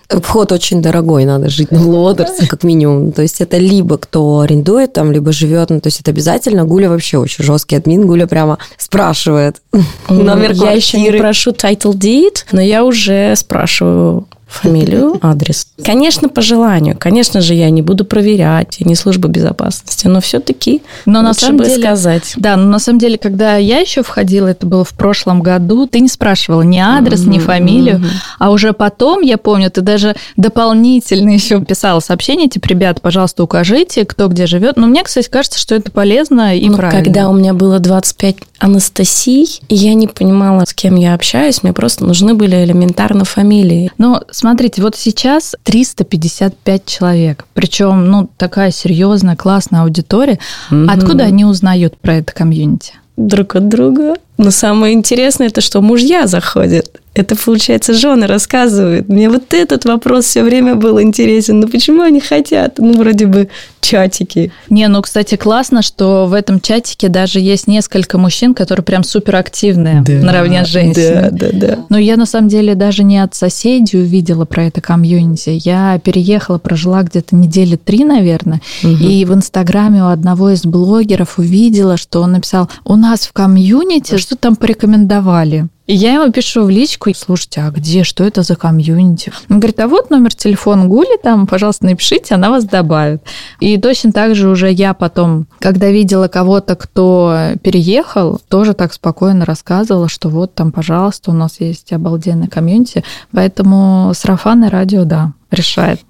Вход 0.08 0.52
очень 0.52 0.82
дорогой, 0.82 1.24
надо 1.24 1.48
жить 1.48 1.70
на 1.70 1.78
Блуотерсе, 1.80 2.46
как 2.46 2.62
минимум. 2.62 3.10
То 3.12 3.22
есть 3.22 3.40
это 3.40 3.56
либо 3.56 3.96
кто 3.98 4.40
арендует 4.40 4.92
там, 4.92 5.10
либо 5.10 5.32
живет, 5.32 5.70
ну, 5.70 5.80
то 5.80 5.88
есть 5.88 6.00
это 6.00 6.10
обязательно. 6.10 6.64
Гуля 6.64 6.88
вообще 6.90 7.16
очень 7.18 7.42
жесткий 7.42 7.76
админ, 7.76 8.06
Гуля 8.06 8.26
прямо 8.26 8.58
спрашивает 8.76 9.62
номер 10.08 10.52
я 10.52 10.72
еще 10.72 10.98
не 10.98 11.04
квартиры. 11.04 11.18
прошу 11.18 11.50
title 11.52 11.94
deed, 11.94 12.44
но 12.52 12.60
я 12.60 12.84
уже 12.84 13.34
спрашиваю 13.36 14.28
фамилию, 14.54 15.18
адрес. 15.22 15.66
Конечно, 15.84 16.28
по 16.28 16.40
желанию. 16.42 16.96
Конечно 16.98 17.40
же, 17.40 17.54
я 17.54 17.70
не 17.70 17.82
буду 17.82 18.04
проверять, 18.04 18.76
я 18.80 18.86
не 18.86 18.94
служба 18.94 19.28
безопасности, 19.28 20.06
но 20.06 20.20
все-таки 20.20 20.82
Но 21.06 21.22
на 21.22 21.28
лучше 21.28 21.40
самом 21.42 21.56
бы 21.58 21.64
деле, 21.66 21.82
сказать. 21.82 22.32
да, 22.36 22.56
но 22.56 22.64
на 22.68 22.78
самом 22.78 22.98
деле, 22.98 23.18
когда 23.18 23.56
я 23.56 23.78
еще 23.80 24.02
входила, 24.02 24.48
это 24.48 24.66
было 24.66 24.84
в 24.84 24.90
прошлом 24.94 25.42
году, 25.42 25.86
ты 25.86 26.00
не 26.00 26.08
спрашивала 26.08 26.62
ни 26.62 26.78
адрес, 26.78 27.24
ни 27.24 27.36
Мгм, 27.38 27.40
фамилию, 27.46 27.98
мгм. 27.98 28.08
а 28.38 28.50
уже 28.50 28.72
потом, 28.72 29.20
я 29.20 29.38
помню, 29.38 29.70
ты 29.70 29.80
даже 29.80 30.14
дополнительно 30.36 31.30
еще 31.30 31.60
писала 31.60 32.00
сообщение, 32.00 32.48
типа, 32.48 32.66
ребят, 32.68 33.00
пожалуйста, 33.00 33.42
укажите, 33.42 34.04
кто 34.04 34.28
где 34.28 34.46
живет. 34.46 34.76
Но 34.76 34.86
мне, 34.86 35.02
кстати, 35.02 35.28
кажется, 35.28 35.58
что 35.58 35.74
это 35.74 35.90
полезно 35.90 36.56
и 36.56 36.68
Ну, 36.68 36.76
правильно. 36.76 37.02
когда 37.04 37.28
у 37.28 37.32
меня 37.34 37.52
было 37.54 37.78
25 37.80 38.36
Анастасий, 38.64 39.60
и 39.68 39.74
я 39.74 39.92
не 39.92 40.08
понимала, 40.08 40.64
с 40.64 40.72
кем 40.72 40.94
я 40.94 41.12
общаюсь, 41.12 41.62
мне 41.62 41.74
просто 41.74 42.06
нужны 42.06 42.32
были 42.32 42.64
элементарно 42.64 43.26
фамилии. 43.26 43.92
Но 43.98 44.22
смотрите, 44.30 44.80
вот 44.80 44.96
сейчас 44.96 45.54
355 45.64 46.86
человек, 46.86 47.44
причем, 47.52 48.06
ну, 48.06 48.30
такая 48.38 48.70
серьезная, 48.70 49.36
классная 49.36 49.82
аудитория. 49.82 50.38
Мгм. 50.70 50.88
Откуда 50.88 51.24
они 51.24 51.44
узнают 51.44 51.98
про 51.98 52.14
это 52.14 52.32
комьюнити? 52.32 52.94
Друг 53.18 53.54
от 53.54 53.68
друга. 53.68 54.14
Но 54.38 54.50
самое 54.50 54.94
интересное, 54.94 55.48
это 55.48 55.60
что 55.60 55.82
мужья 55.82 56.26
заходят. 56.26 57.02
Это, 57.14 57.36
получается, 57.36 57.94
жены 57.94 58.26
рассказывают. 58.26 59.08
Мне 59.08 59.30
вот 59.30 59.54
этот 59.54 59.84
вопрос 59.84 60.24
все 60.24 60.42
время 60.42 60.74
был 60.74 61.00
интересен. 61.00 61.60
Ну, 61.60 61.68
почему 61.68 62.02
они 62.02 62.20
хотят? 62.20 62.78
Ну, 62.78 62.98
вроде 62.98 63.26
бы 63.26 63.48
чатики. 63.80 64.50
Не, 64.68 64.88
ну, 64.88 65.00
кстати, 65.02 65.36
классно, 65.36 65.82
что 65.82 66.26
в 66.26 66.32
этом 66.32 66.60
чатике 66.60 67.08
даже 67.08 67.38
есть 67.38 67.68
несколько 67.68 68.18
мужчин, 68.18 68.54
которые 68.54 68.84
прям 68.84 69.04
суперактивные 69.04 70.02
да, 70.04 70.14
наравне 70.14 70.64
с 70.64 70.68
женщинами. 70.68 71.28
Да, 71.30 71.50
да, 71.50 71.50
да. 71.52 71.78
Но 71.88 71.98
я, 71.98 72.16
на 72.16 72.26
самом 72.26 72.48
деле, 72.48 72.74
даже 72.74 73.04
не 73.04 73.18
от 73.18 73.34
соседей 73.34 73.98
увидела 73.98 74.44
про 74.44 74.64
это 74.64 74.80
комьюнити. 74.80 75.60
Я 75.62 76.00
переехала, 76.02 76.58
прожила 76.58 77.02
где-то 77.02 77.36
недели 77.36 77.76
три, 77.76 78.04
наверное, 78.04 78.60
угу. 78.82 78.92
и 78.92 79.24
в 79.24 79.34
Инстаграме 79.34 80.02
у 80.02 80.08
одного 80.08 80.50
из 80.50 80.64
блогеров 80.64 81.38
увидела, 81.38 81.96
что 81.96 82.22
он 82.22 82.32
написал, 82.32 82.68
у 82.84 82.96
нас 82.96 83.20
в 83.26 83.32
комьюнити 83.32 84.16
что 84.16 84.36
там 84.36 84.56
порекомендовали. 84.56 85.68
И 85.86 85.94
я 85.94 86.14
ему 86.14 86.32
пишу 86.32 86.64
в 86.64 86.70
личку, 86.70 87.12
слушайте, 87.14 87.60
а 87.60 87.70
где, 87.70 88.04
что 88.04 88.24
это 88.24 88.42
за 88.42 88.56
комьюнити? 88.56 89.32
Он 89.50 89.60
говорит, 89.60 89.78
а 89.80 89.86
вот 89.86 90.08
номер 90.08 90.34
телефона 90.34 90.86
Гули, 90.86 91.18
там, 91.22 91.46
пожалуйста, 91.46 91.84
напишите, 91.84 92.34
она 92.34 92.48
вас 92.48 92.64
добавит. 92.64 93.22
И 93.60 93.76
точно 93.76 94.10
так 94.12 94.34
же 94.34 94.48
уже 94.48 94.70
я 94.72 94.94
потом, 94.94 95.46
когда 95.58 95.90
видела 95.90 96.28
кого-то, 96.28 96.74
кто 96.74 97.50
переехал, 97.62 98.40
тоже 98.48 98.72
так 98.72 98.94
спокойно 98.94 99.44
рассказывала, 99.44 100.08
что 100.08 100.30
вот 100.30 100.54
там, 100.54 100.72
пожалуйста, 100.72 101.30
у 101.30 101.34
нас 101.34 101.60
есть 101.60 101.92
обалденный 101.92 102.48
комьюнити. 102.48 103.04
Поэтому 103.32 104.12
сарафанное 104.14 104.70
радио, 104.70 105.04
да, 105.04 105.34
решает. 105.50 106.00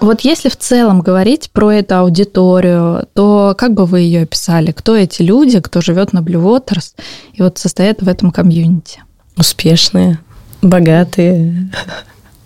Вот 0.00 0.20
если 0.20 0.48
в 0.48 0.56
целом 0.56 1.00
говорить 1.00 1.50
про 1.50 1.72
эту 1.72 1.96
аудиторию, 1.96 3.08
то 3.14 3.54
как 3.58 3.74
бы 3.74 3.84
вы 3.84 4.00
ее 4.00 4.22
описали? 4.22 4.70
Кто 4.70 4.96
эти 4.96 5.22
люди, 5.22 5.60
кто 5.60 5.80
живет 5.80 6.12
на 6.12 6.20
Blue 6.20 6.42
Waters 6.42 6.94
и 7.32 7.42
вот 7.42 7.58
состоят 7.58 8.00
в 8.00 8.08
этом 8.08 8.30
комьюнити? 8.30 9.02
Успешные, 9.36 10.18
богатые, 10.62 11.70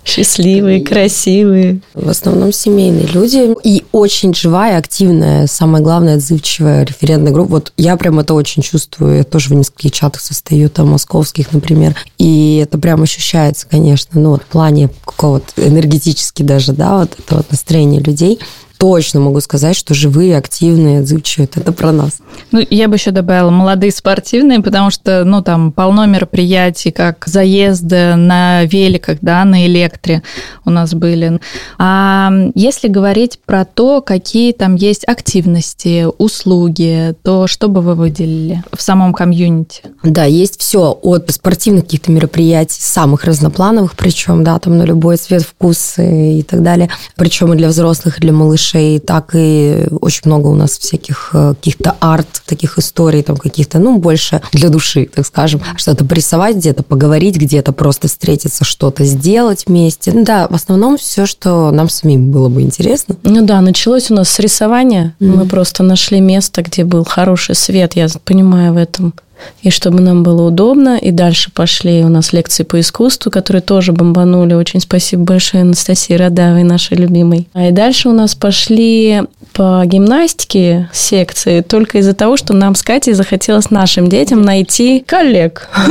Счастливые, 0.05 0.83
красивые. 0.85 1.81
В 1.95 2.09
основном 2.09 2.53
семейные 2.53 3.07
люди. 3.07 3.55
И 3.63 3.85
очень 3.93 4.35
живая, 4.35 4.79
активная, 4.79 5.47
самое 5.47 5.83
главное, 5.83 6.17
отзывчивая 6.17 6.85
референтная 6.85 7.33
группа. 7.33 7.51
Вот 7.53 7.73
я 7.77 7.97
прям 7.97 8.19
это 8.19 8.35
очень 8.35 8.63
чувствую. 8.63 9.19
Я 9.19 9.25
тоже 9.25 9.51
в 9.51 9.55
нескольких 9.55 9.93
чатах 9.93 10.21
состою, 10.21 10.69
там, 10.69 10.89
московских, 10.91 11.53
например. 11.53 11.95
И 12.19 12.61
это 12.63 12.79
прям 12.79 13.03
ощущается, 13.03 13.67
конечно, 13.69 14.21
ну, 14.21 14.31
вот 14.31 14.43
в 14.43 14.47
плане 14.47 14.91
какого-то 15.05 15.53
энергетически 15.57 16.43
даже, 16.43 16.73
да, 16.73 16.99
вот 16.99 17.15
это 17.19 17.37
вот 17.37 17.51
настроение 17.51 18.01
людей 18.01 18.39
точно 18.83 19.21
могу 19.21 19.41
сказать, 19.41 19.77
что 19.77 19.95
живые, 19.95 20.37
активные, 20.37 20.99
отзывчивые, 20.99 21.49
это 21.55 21.71
про 21.71 21.93
нас. 21.93 22.19
Ну, 22.51 22.67
я 22.69 22.89
бы 22.89 22.97
еще 22.97 23.13
добавила 23.13 23.51
молодые 23.51 23.93
спортивные, 23.93 24.59
потому 24.59 24.91
что, 24.91 25.23
ну, 25.23 25.41
там 25.41 25.71
полно 25.71 26.05
мероприятий, 26.07 26.91
как 26.91 27.23
заезды 27.29 28.17
на 28.17 28.65
великах, 28.65 29.19
да, 29.21 29.45
на 29.45 29.69
электре 29.69 30.25
у 30.65 30.71
нас 30.71 30.95
были. 30.95 31.39
А 31.79 32.33
если 32.57 32.89
говорить 32.89 33.39
про 33.47 33.65
то, 33.65 34.01
какие 34.01 34.53
там 34.53 34.75
есть 34.75 35.07
активности, 35.07 36.05
услуги, 36.19 37.15
то 37.23 37.47
что 37.47 37.69
бы 37.69 37.83
вы 37.83 37.95
выделили 37.95 38.65
в 38.73 38.83
самом 38.83 39.13
комьюнити? 39.13 39.83
Да, 40.03 40.25
есть 40.25 40.61
все 40.61 40.99
от 41.03 41.31
спортивных 41.31 41.85
каких-то 41.85 42.11
мероприятий, 42.11 42.81
самых 42.81 43.27
разноплановых, 43.27 43.95
причем, 43.95 44.43
да, 44.43 44.59
там 44.59 44.77
на 44.77 44.83
любой 44.83 45.19
цвет, 45.19 45.43
вкус 45.43 45.95
и 45.99 46.43
так 46.43 46.65
далее, 46.65 46.91
причем 47.15 47.53
и 47.53 47.57
для 47.57 47.69
взрослых, 47.69 48.19
и 48.19 48.21
для 48.21 48.33
малышей, 48.33 48.72
юношей, 48.73 48.99
так 48.99 49.31
и 49.35 49.87
очень 50.01 50.23
много 50.25 50.49
у 50.49 50.55
нас 50.55 50.79
всяких 50.79 51.31
э, 51.33 51.55
каких-то 51.55 51.97
арт, 52.01 52.43
таких 52.47 52.79
историй, 52.79 53.23
там 53.23 53.37
каких-то, 53.37 53.79
ну, 53.79 53.99
больше 53.99 54.41
для 54.53 54.69
души, 54.69 55.09
так 55.13 55.27
скажем, 55.27 55.61
что-то 55.77 56.05
порисовать 56.05 56.57
где-то, 56.57 56.83
поговорить 56.83 57.37
где-то, 57.37 57.73
просто 57.73 58.09
встретиться, 58.09 58.65
что-то 58.65 59.05
сделать 59.05 59.65
вместе. 59.67 60.13
Ну, 60.13 60.25
да, 60.25 60.49
в 60.49 60.55
основном 60.55 60.97
все, 60.97 61.27
что 61.27 61.71
нам 61.71 61.89
самим 61.89 62.31
было 62.31 62.49
бы 62.49 62.63
интересно. 62.63 63.17
Ну 63.23 63.45
да, 63.45 63.61
началось 63.61 64.11
у 64.11 64.15
нас 64.15 64.29
с 64.29 64.39
рисования. 64.39 65.15
Mm-hmm. 65.21 65.37
Мы 65.37 65.47
просто 65.47 65.83
нашли 65.83 66.21
место, 66.21 66.63
где 66.63 66.85
был 66.85 67.05
хороший 67.05 67.55
свет, 67.55 67.95
я 67.97 68.07
понимаю 68.25 68.75
в 68.75 68.77
этом 68.77 69.15
и 69.63 69.71
чтобы 69.71 70.01
нам 70.01 70.23
было 70.23 70.49
удобно. 70.49 70.99
И 70.99 71.11
дальше 71.11 71.51
пошли 71.53 72.03
у 72.05 72.09
нас 72.09 72.33
лекции 72.33 72.63
по 72.65 72.81
искусству, 72.81 73.31
которые 73.31 73.63
тоже 73.63 73.93
бомбанули. 73.93 74.55
Очень 74.55 74.81
спасибо 74.81 75.25
большое 75.25 75.63
Анастасии 75.63 76.15
Радавой, 76.15 76.63
нашей 76.63 76.97
любимой. 76.97 77.49
А 77.53 77.69
и 77.69 77.73
дальше 77.73 78.09
у 78.09 78.13
нас 78.13 78.35
пошли 78.35 79.23
по 79.53 79.83
гимнастике 79.85 80.89
секции 80.93 81.61
только 81.61 81.99
из-за 81.99 82.15
того, 82.15 82.37
что 82.37 82.55
нам 82.55 82.75
с 82.75 82.83
Катей 82.83 83.13
захотелось 83.13 83.71
нашим 83.71 84.09
детям 84.09 84.43
найти 84.43 85.05
коллег. 85.07 85.69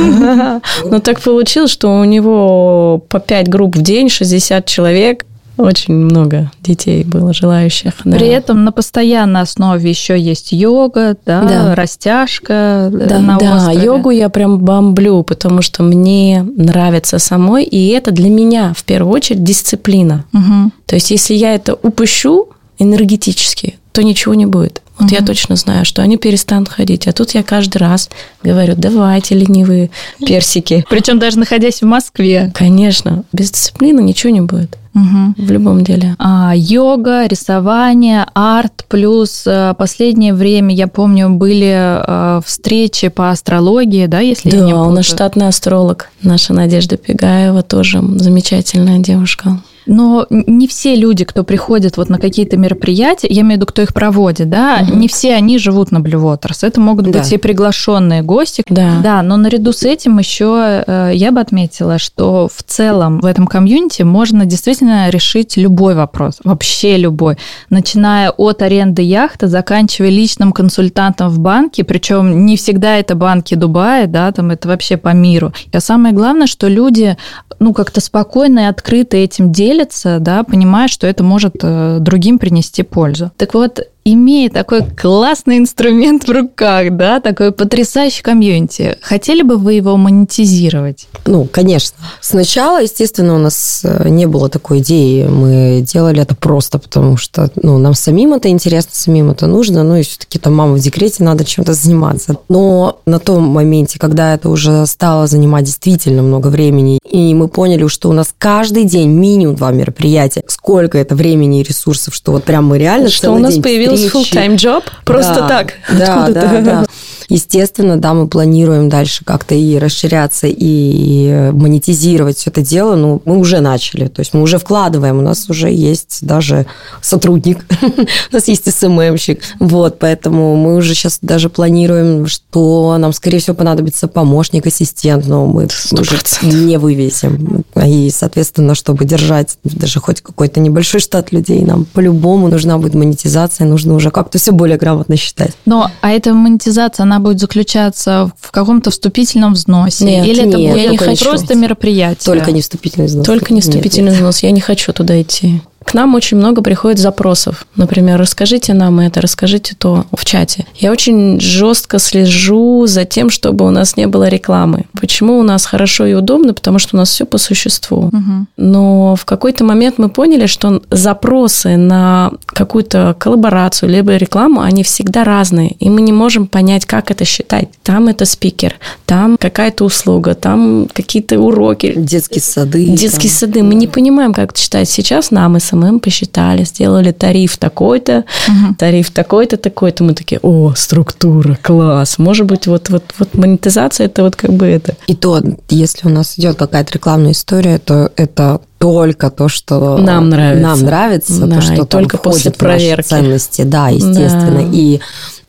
Но 0.84 1.00
так 1.00 1.20
получилось, 1.20 1.70
что 1.70 1.88
у 1.98 2.04
него 2.04 3.02
по 3.08 3.20
5 3.20 3.48
групп 3.48 3.76
в 3.76 3.82
день, 3.82 4.08
60 4.08 4.66
человек, 4.66 5.24
очень 5.58 5.94
много 5.94 6.50
детей 6.60 7.04
было 7.04 7.32
желающих. 7.32 7.92
Да. 8.04 8.16
При 8.16 8.28
этом 8.28 8.64
на 8.64 8.72
постоянной 8.72 9.42
основе 9.42 9.88
еще 9.88 10.18
есть 10.18 10.52
йога, 10.52 11.16
да, 11.26 11.42
да. 11.42 11.74
растяжка 11.74 12.90
э, 12.92 13.06
да, 13.08 13.18
на 13.18 13.38
да, 13.38 13.56
острове. 13.56 13.84
йогу 13.84 14.10
я 14.10 14.28
прям 14.28 14.58
бомблю, 14.58 15.22
потому 15.22 15.62
что 15.62 15.82
мне 15.82 16.42
нравится 16.42 17.18
самой, 17.18 17.64
и 17.64 17.88
это 17.88 18.10
для 18.10 18.30
меня 18.30 18.72
в 18.74 18.84
первую 18.84 19.12
очередь 19.12 19.44
дисциплина. 19.44 20.24
Угу. 20.32 20.72
То 20.86 20.94
есть 20.94 21.10
если 21.10 21.34
я 21.34 21.54
это 21.54 21.74
упущу 21.74 22.48
энергетически, 22.78 23.78
то 23.92 24.02
ничего 24.02 24.34
не 24.34 24.46
будет. 24.46 24.82
Вот 24.98 25.06
угу. 25.06 25.14
я 25.14 25.24
точно 25.24 25.56
знаю, 25.56 25.84
что 25.84 26.02
они 26.02 26.16
перестанут 26.16 26.68
ходить. 26.68 27.06
А 27.06 27.12
тут 27.12 27.32
я 27.32 27.42
каждый 27.42 27.78
раз 27.78 28.10
говорю, 28.42 28.74
давайте, 28.76 29.34
ленивые 29.34 29.90
персики. 30.24 30.84
Причем 30.88 31.18
даже 31.18 31.38
находясь 31.38 31.82
в 31.82 31.86
Москве. 31.86 32.52
Конечно. 32.54 33.24
Без 33.32 33.50
дисциплины 33.50 34.00
ничего 34.00 34.32
не 34.32 34.40
будет. 34.40 34.78
Угу. 34.94 35.46
В 35.46 35.50
любом 35.50 35.84
деле. 35.84 36.16
А, 36.18 36.52
йога, 36.54 37.26
рисование, 37.26 38.26
арт, 38.34 38.84
плюс 38.88 39.44
а, 39.46 39.72
последнее 39.74 40.34
время, 40.34 40.74
я 40.74 40.86
помню, 40.86 41.30
были 41.30 41.72
а, 41.74 42.40
встречи 42.44 43.08
по 43.08 43.30
астрологии, 43.30 44.06
да, 44.06 44.20
если 44.20 44.50
да, 44.50 44.58
я 44.58 44.62
не 44.64 44.72
путаю. 44.72 44.90
у 44.90 44.92
нас 44.92 45.06
штатный 45.06 45.48
астролог, 45.48 46.10
наша 46.22 46.52
Надежда 46.52 46.98
Пегаева, 46.98 47.62
тоже 47.62 48.02
замечательная 48.16 48.98
девушка. 48.98 49.58
Но 49.86 50.26
не 50.30 50.68
все 50.68 50.94
люди, 50.94 51.24
кто 51.24 51.44
приходит 51.44 51.96
вот 51.96 52.08
на 52.08 52.18
какие-то 52.18 52.56
мероприятия, 52.56 53.28
я 53.28 53.42
имею 53.42 53.54
в 53.54 53.56
виду, 53.56 53.66
кто 53.66 53.82
их 53.82 53.94
проводит, 53.94 54.48
да, 54.48 54.80
угу. 54.82 54.96
не 54.96 55.08
все 55.08 55.34
они 55.34 55.58
живут 55.58 55.90
на 55.92 55.98
Blue 55.98 56.22
Waters. 56.22 56.58
Это 56.62 56.80
могут 56.80 57.10
да. 57.10 57.18
быть 57.18 57.32
и 57.32 57.36
приглашенные 57.36 58.22
гости. 58.22 58.62
Да. 58.68 59.00
да, 59.02 59.22
но 59.22 59.36
наряду 59.36 59.72
с 59.72 59.82
этим 59.82 60.18
еще 60.18 60.84
э, 60.86 61.12
я 61.14 61.32
бы 61.32 61.40
отметила, 61.40 61.98
что 61.98 62.48
в 62.54 62.62
целом 62.62 63.20
в 63.20 63.26
этом 63.26 63.46
комьюнити 63.46 64.02
можно 64.02 64.46
действительно 64.46 65.10
решить 65.10 65.56
любой 65.56 65.94
вопрос, 65.94 66.38
вообще 66.44 66.96
любой, 66.96 67.36
начиная 67.70 68.30
от 68.30 68.62
аренды 68.62 69.02
яхты, 69.02 69.48
заканчивая 69.48 70.10
личным 70.10 70.52
консультантом 70.52 71.28
в 71.28 71.38
банке, 71.38 71.84
причем 71.84 72.46
не 72.46 72.56
всегда 72.56 72.96
это 72.96 73.14
банки 73.14 73.54
Дубая, 73.54 74.06
да, 74.06 74.30
там 74.32 74.50
это 74.50 74.68
вообще 74.68 74.96
по 74.96 75.10
миру. 75.10 75.52
А 75.72 75.80
самое 75.80 76.14
главное, 76.14 76.46
что 76.46 76.68
люди, 76.68 77.16
ну, 77.58 77.72
как-то 77.72 78.00
спокойно 78.00 78.60
и 78.60 78.64
открыто 78.64 79.16
этим 79.16 79.52
делятся, 79.52 79.71
делятся, 79.72 80.18
да, 80.20 80.44
понимая, 80.44 80.88
что 80.88 81.06
это 81.06 81.24
может 81.24 81.56
э, 81.62 81.98
другим 82.00 82.38
принести 82.38 82.82
пользу. 82.82 83.30
Так 83.36 83.54
вот, 83.54 83.80
имея 84.04 84.50
такой 84.50 84.82
классный 84.82 85.58
инструмент 85.58 86.26
в 86.26 86.30
руках, 86.30 86.96
да, 86.96 87.20
такой 87.20 87.52
потрясающий 87.52 88.22
комьюнити, 88.22 88.96
хотели 89.00 89.42
бы 89.42 89.56
вы 89.56 89.74
его 89.74 89.96
монетизировать? 89.96 91.08
Ну, 91.26 91.44
конечно. 91.44 91.96
Сначала, 92.20 92.82
естественно, 92.82 93.36
у 93.36 93.38
нас 93.38 93.82
э, 93.84 94.08
не 94.08 94.26
было 94.26 94.48
такой 94.48 94.80
идеи. 94.80 95.26
Мы 95.26 95.84
делали 95.86 96.20
это 96.22 96.34
просто 96.34 96.78
потому, 96.78 97.16
что 97.16 97.50
ну, 97.62 97.78
нам 97.78 97.94
самим 97.94 98.34
это 98.34 98.48
интересно, 98.48 98.90
самим 98.92 99.30
это 99.30 99.46
нужно. 99.46 99.84
Ну, 99.84 99.96
и 99.96 100.02
все-таки 100.02 100.38
там 100.38 100.54
мама 100.54 100.74
в 100.74 100.80
декрете, 100.80 101.22
надо 101.22 101.44
чем-то 101.44 101.72
заниматься. 101.72 102.36
Но 102.48 103.00
на 103.06 103.18
том 103.18 103.44
моменте, 103.44 103.98
когда 103.98 104.34
это 104.34 104.48
уже 104.48 104.86
стало 104.86 105.26
занимать 105.26 105.64
действительно 105.64 106.22
много 106.22 106.48
времени, 106.48 106.98
и 107.08 107.34
мы 107.34 107.48
поняли, 107.48 107.86
что 107.86 108.08
у 108.08 108.12
нас 108.12 108.34
каждый 108.36 108.84
день 108.84 109.10
минимум 109.10 109.56
два 109.56 109.70
мероприятия, 109.70 110.42
сколько 110.46 110.98
это 110.98 111.14
времени 111.14 111.60
и 111.60 111.62
ресурсов, 111.62 112.14
что 112.14 112.32
вот 112.32 112.44
прям 112.44 112.66
мы 112.66 112.78
реально 112.78 113.08
что 113.08 113.30
у 113.32 113.38
нас 113.38 113.56
появилось 113.58 113.91
появился 113.94 114.18
full-time 114.18 114.56
job 114.56 114.84
просто 115.04 115.40
да, 115.40 115.48
так. 115.48 115.74
Да, 115.88 116.28
да, 116.28 116.60
да. 116.60 116.84
Естественно, 117.32 117.96
да, 117.96 118.12
мы 118.12 118.28
планируем 118.28 118.90
дальше 118.90 119.24
как-то 119.24 119.54
и 119.54 119.78
расширяться, 119.78 120.46
и 120.50 121.50
монетизировать 121.52 122.36
все 122.36 122.50
это 122.50 122.60
дело. 122.60 122.94
Ну, 122.94 123.22
мы 123.24 123.38
уже 123.38 123.60
начали, 123.60 124.08
то 124.08 124.20
есть 124.20 124.34
мы 124.34 124.42
уже 124.42 124.58
вкладываем, 124.58 125.18
у 125.18 125.22
нас 125.22 125.48
уже 125.48 125.70
есть 125.70 126.18
даже 126.20 126.66
сотрудник, 127.00 127.64
у 128.30 128.34
нас 128.34 128.48
есть 128.48 128.70
СММщик, 128.70 129.40
вот, 129.60 129.98
поэтому 129.98 130.56
мы 130.56 130.76
уже 130.76 130.94
сейчас 130.94 131.20
даже 131.22 131.48
планируем, 131.48 132.26
что 132.26 132.98
нам, 132.98 133.14
скорее 133.14 133.38
всего, 133.38 133.56
понадобится 133.56 134.08
помощник, 134.08 134.66
ассистент, 134.66 135.26
но 135.26 135.46
мы 135.46 135.64
100%. 135.64 136.00
уже 136.02 136.18
не 136.42 136.76
вывесим. 136.76 137.64
И, 137.82 138.10
соответственно, 138.10 138.74
чтобы 138.74 139.06
держать 139.06 139.56
даже 139.64 140.00
хоть 140.00 140.20
какой-то 140.20 140.60
небольшой 140.60 141.00
штат 141.00 141.32
людей, 141.32 141.64
нам 141.64 141.86
по-любому 141.86 142.48
нужна 142.48 142.76
будет 142.76 142.92
монетизация, 142.92 143.66
нужно 143.66 143.94
уже 143.94 144.10
как-то 144.10 144.36
все 144.36 144.52
более 144.52 144.76
грамотно 144.76 145.16
считать. 145.16 145.52
Но, 145.64 145.90
а 146.02 146.10
эта 146.10 146.34
монетизация, 146.34 147.04
она 147.04 147.21
будет 147.22 147.40
заключаться 147.40 148.30
в 148.40 148.50
каком-то 148.50 148.90
вступительном 148.90 149.54
взносе? 149.54 150.04
Нет, 150.04 150.26
Или 150.26 150.46
это 150.48 150.56
нет, 150.58 150.72
будет 150.72 150.82
я 150.84 150.90
не 150.90 150.96
хочу. 150.98 151.24
просто 151.24 151.54
мероприятие? 151.54 152.24
Только 152.34 152.52
не 152.52 152.60
вступительный 152.60 153.06
взнос. 153.06 153.24
Только 153.26 153.52
не 153.52 153.56
Нет, 153.56 153.66
нет. 153.66 153.74
вступительный 153.74 154.12
взнос. 154.12 154.42
Я 154.42 154.50
не 154.50 154.60
хочу 154.60 154.92
туда 154.92 155.20
идти. 155.20 155.62
К 155.84 155.94
нам 155.94 156.14
очень 156.14 156.36
много 156.36 156.62
приходит 156.62 156.98
запросов. 156.98 157.66
Например, 157.76 158.18
расскажите 158.18 158.74
нам 158.74 159.00
это, 159.00 159.20
расскажите 159.20 159.74
то 159.78 160.04
в 160.16 160.24
чате. 160.24 160.66
Я 160.76 160.92
очень 160.92 161.40
жестко 161.40 161.98
слежу 161.98 162.86
за 162.86 163.04
тем, 163.04 163.30
чтобы 163.30 163.66
у 163.66 163.70
нас 163.70 163.96
не 163.96 164.06
было 164.06 164.28
рекламы. 164.28 164.84
Почему 165.00 165.38
у 165.38 165.42
нас 165.42 165.66
хорошо 165.66 166.06
и 166.06 166.14
удобно? 166.14 166.54
Потому 166.54 166.78
что 166.78 166.96
у 166.96 166.98
нас 166.98 167.10
все 167.10 167.24
по 167.26 167.38
существу. 167.38 168.10
Мгм. 168.12 168.48
Но 168.56 169.16
в 169.16 169.24
какой-то 169.24 169.64
момент 169.64 169.98
мы 169.98 170.08
поняли, 170.08 170.46
что 170.46 170.82
запросы 170.90 171.76
на 171.76 172.32
какую-то 172.46 173.14
коллаборацию 173.18 173.88
либо 173.90 174.16
рекламу, 174.16 174.60
они 174.60 174.82
всегда 174.82 175.24
разные, 175.24 175.72
и 175.78 175.90
мы 175.90 176.00
не 176.00 176.12
можем 176.12 176.46
понять, 176.46 176.86
как 176.86 177.10
это 177.10 177.24
считать. 177.24 177.68
Там 177.82 178.08
это 178.08 178.24
спикер, 178.24 178.74
там 179.06 179.36
какая-то 179.38 179.84
услуга, 179.84 180.34
там 180.34 180.88
какие-то 180.92 181.38
уроки, 181.38 181.92
Детские 181.96 182.40
сады. 182.40 182.84
детские 182.86 183.30
там. 183.30 183.38
сады. 183.38 183.62
Мы 183.62 183.74
не 183.74 183.86
понимаем, 183.86 184.32
как 184.32 184.52
это 184.52 184.60
считать. 184.60 184.88
Сейчас 184.88 185.30
нам 185.30 185.56
SMM 185.72 186.00
посчитали, 186.00 186.64
сделали 186.64 187.12
тариф 187.12 187.56
такой-то, 187.56 188.24
Мгм. 188.48 188.74
тариф 188.74 189.10
такой-то, 189.10 189.56
такой-то. 189.56 190.04
Мы 190.04 190.14
такие, 190.14 190.38
о, 190.42 190.72
структура, 190.76 191.58
класс. 191.62 192.18
Может 192.18 192.46
быть, 192.46 192.66
вот, 192.66 192.90
вот, 192.90 193.04
вот 193.18 193.34
монетизация 193.34 194.06
это 194.06 194.22
вот 194.22 194.36
как 194.36 194.52
бы 194.52 194.66
это. 194.66 194.96
И 195.06 195.14
то, 195.14 195.40
если 195.68 196.06
у 196.08 196.10
нас 196.10 196.38
идет 196.38 196.56
какая-то 196.56 196.92
рекламная 196.94 197.32
история, 197.32 197.78
то 197.78 198.10
это 198.16 198.60
только 198.78 199.30
то, 199.30 199.48
что 199.48 199.96
Нам 199.98 200.28
нравится. 200.28 200.62
Нам 200.62 200.80
нравится, 200.80 201.46
Да, 201.46 201.54
то, 201.56 201.60
что 201.62 201.84
только 201.84 202.18
после 202.18 202.50
проверки. 202.50 203.06
ценности. 203.06 203.62
Да, 203.62 203.88
естественно. 203.88 204.62
Да. 204.62 204.68
И 204.72 205.00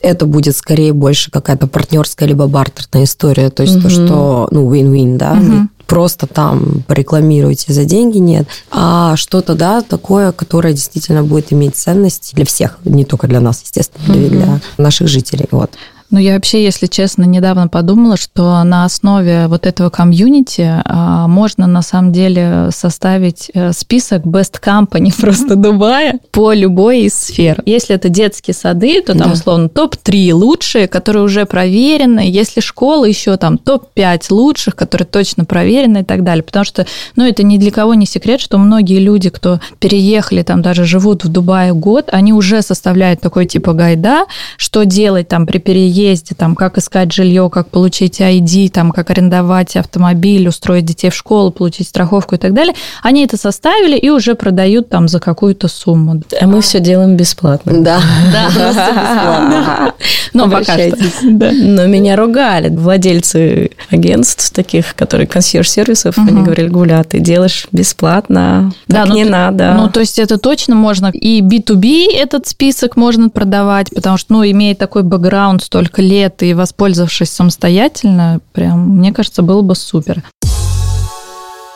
это 0.01 0.25
будет 0.27 0.56
скорее 0.56 0.94
больше 0.94 1.32
какая-то 1.32 1.65
партнерская 1.65 2.27
либо 2.27 2.46
бартерная 2.48 3.06
история. 3.06 3.50
То 3.50 3.63
есть 3.63 3.82
то, 3.82 3.88
Мгм. 3.88 3.89
что, 3.89 4.48
ну, 4.51 4.72
win-win, 4.72 5.18
да, 5.18 5.34
Мгм. 5.34 5.70
Просто 5.88 6.28
там 6.28 6.84
порекламируете 6.88 7.74
за 7.74 7.86
деньги, 7.86 8.18
нет, 8.18 8.48
а 8.72 9.16
что-то, 9.16 9.56
да, 9.56 9.82
такое, 9.82 10.32
которое 10.32 10.74
действительно 10.74 11.24
будет 11.24 11.54
иметь 11.54 11.75
ценность 11.75 12.32
для 12.34 12.46
всех, 12.46 12.80
не 12.86 13.06
только 13.06 13.28
для 13.28 13.40
нас, 13.40 13.62
естественно, 13.62 14.13
и 14.13 14.30
для 14.30 14.60
наших 14.78 15.08
жителей. 15.08 15.48
Вот. 15.52 15.72
Ну, 16.13 16.20
я 16.20 16.36
вообще, 16.36 16.63
если 16.63 16.86
честно, 16.86 17.24
недавно 17.24 17.67
подумала, 17.67 18.17
что 18.17 18.63
на 18.63 18.86
основе 18.86 19.48
вот 19.48 19.65
этого 19.65 19.89
комьюнити 19.89 20.72
а, 20.86 21.27
можно 21.27 21.65
на 21.65 21.82
самом 21.82 22.12
деле 22.12 22.70
составить 22.70 23.50
э, 23.55 23.74
список 23.74 24.22
best 24.24 24.62
company 24.63 25.12
просто 25.20 25.55
Дубая 25.55 26.20
по 26.29 26.53
любой 26.53 27.05
из 27.05 27.15
сфер. 27.15 27.63
Если 27.65 27.96
это 27.96 28.10
детские 28.10 28.53
сады, 28.53 29.01
то 29.01 29.17
там 29.17 29.29
Да. 29.29 29.34
условно 29.34 29.70
топ-3 29.70 30.34
лучшие, 30.34 30.88
которые 30.88 31.24
уже 31.24 31.48
проверены. 31.48 32.20
Если 32.20 32.62
школа, 32.62 33.05
еще 33.05 33.36
там 33.38 33.58
топ-5 33.58 34.25
лучших, 34.29 34.75
которые 34.75 35.08
точно 35.08 35.46
проверены 35.46 36.01
и 36.01 36.03
так 36.03 36.24
далее. 36.24 36.43
Потому 36.43 36.63
что, 36.63 36.86
ну, 37.15 37.25
это 37.25 37.41
ни 37.41 37.58
для 37.58 37.72
кого 37.72 37.96
не 37.96 38.05
секрет, 38.05 38.39
что 38.39 38.60
многие 38.60 39.00
люди, 39.00 39.32
кто 39.32 39.60
переехали, 39.79 40.43
там 40.43 40.62
даже 40.62 40.86
живут 40.86 41.24
в 41.24 41.29
Дубае 41.29 41.74
год, 41.74 42.10
они 42.12 42.34
уже 42.34 42.62
составляют 42.62 43.20
такой 43.20 43.48
типа 43.48 43.74
гайда, 43.74 44.27
что 44.58 44.84
делать 44.86 45.27
там 45.27 45.48
при 45.48 45.58
переезде, 45.58 46.03
там, 46.36 46.56
как 46.56 46.78
искать 46.78 47.12
жилье, 47.12 47.50
как 47.50 47.68
получить 47.70 48.22
ID, 48.22 48.70
там, 48.70 48.92
как 48.92 49.10
арендовать 49.10 49.76
автомобиль, 49.76 50.48
устроить 50.48 50.86
детей 50.86 51.10
в 51.10 51.16
школу, 51.16 51.52
получить 51.52 51.88
страховку 51.88 52.36
и 52.36 52.38
так 52.38 52.54
далее. 52.54 52.76
Они 53.02 53.24
это 53.24 53.38
составили 53.38 53.98
и 53.98 54.10
уже 54.10 54.36
продают 54.36 54.90
там 54.90 55.08
за 55.08 55.20
какую-то 55.20 55.68
сумму. 55.68 56.22
А 56.40 56.48
мы 56.48 56.62
все 56.62 56.80
делаем 56.80 57.16
бесплатно. 57.16 57.82
Да. 57.82 58.02
Да. 58.32 59.94
Но 60.34 60.50
пока 60.50 60.74
что. 60.74 60.98
Но 61.22 61.88
меня 61.88 62.16
ругали 62.16 62.70
владельцы 62.70 63.72
агентств 63.90 64.52
таких, 64.52 64.96
которые 64.96 65.28
консьерж-сервисов. 65.28 66.18
Они 66.18 66.42
говорили, 66.42 66.68
Гуля, 66.68 67.04
ты 67.04 67.20
делаешь 67.20 67.68
бесплатно, 67.72 68.74
так 68.88 69.08
ну 69.08 69.16
не 69.16 69.24
надо. 69.26 69.74
Ну, 69.78 69.90
то 69.90 70.00
есть 70.00 70.20
это 70.20 70.38
точно 70.38 70.76
можно 70.76 71.08
и 71.08 71.42
B2B 71.42 72.08
этот 72.14 72.48
список 72.48 72.96
можно 72.96 73.30
продавать, 73.30 73.90
потому 73.94 74.18
что, 74.18 74.34
ну, 74.34 74.44
имея 74.44 74.76
такой 74.76 75.04
бэкграунд 75.04 75.64
столько 75.64 75.93
лет 76.00 76.44
и 76.44 76.54
воспользовавшись 76.54 77.30
самостоятельно, 77.30 78.40
прям, 78.52 78.98
мне 78.98 79.14
кажется, 79.14 79.42
было 79.42 79.62
бы 79.62 79.76
супер. 79.76 80.24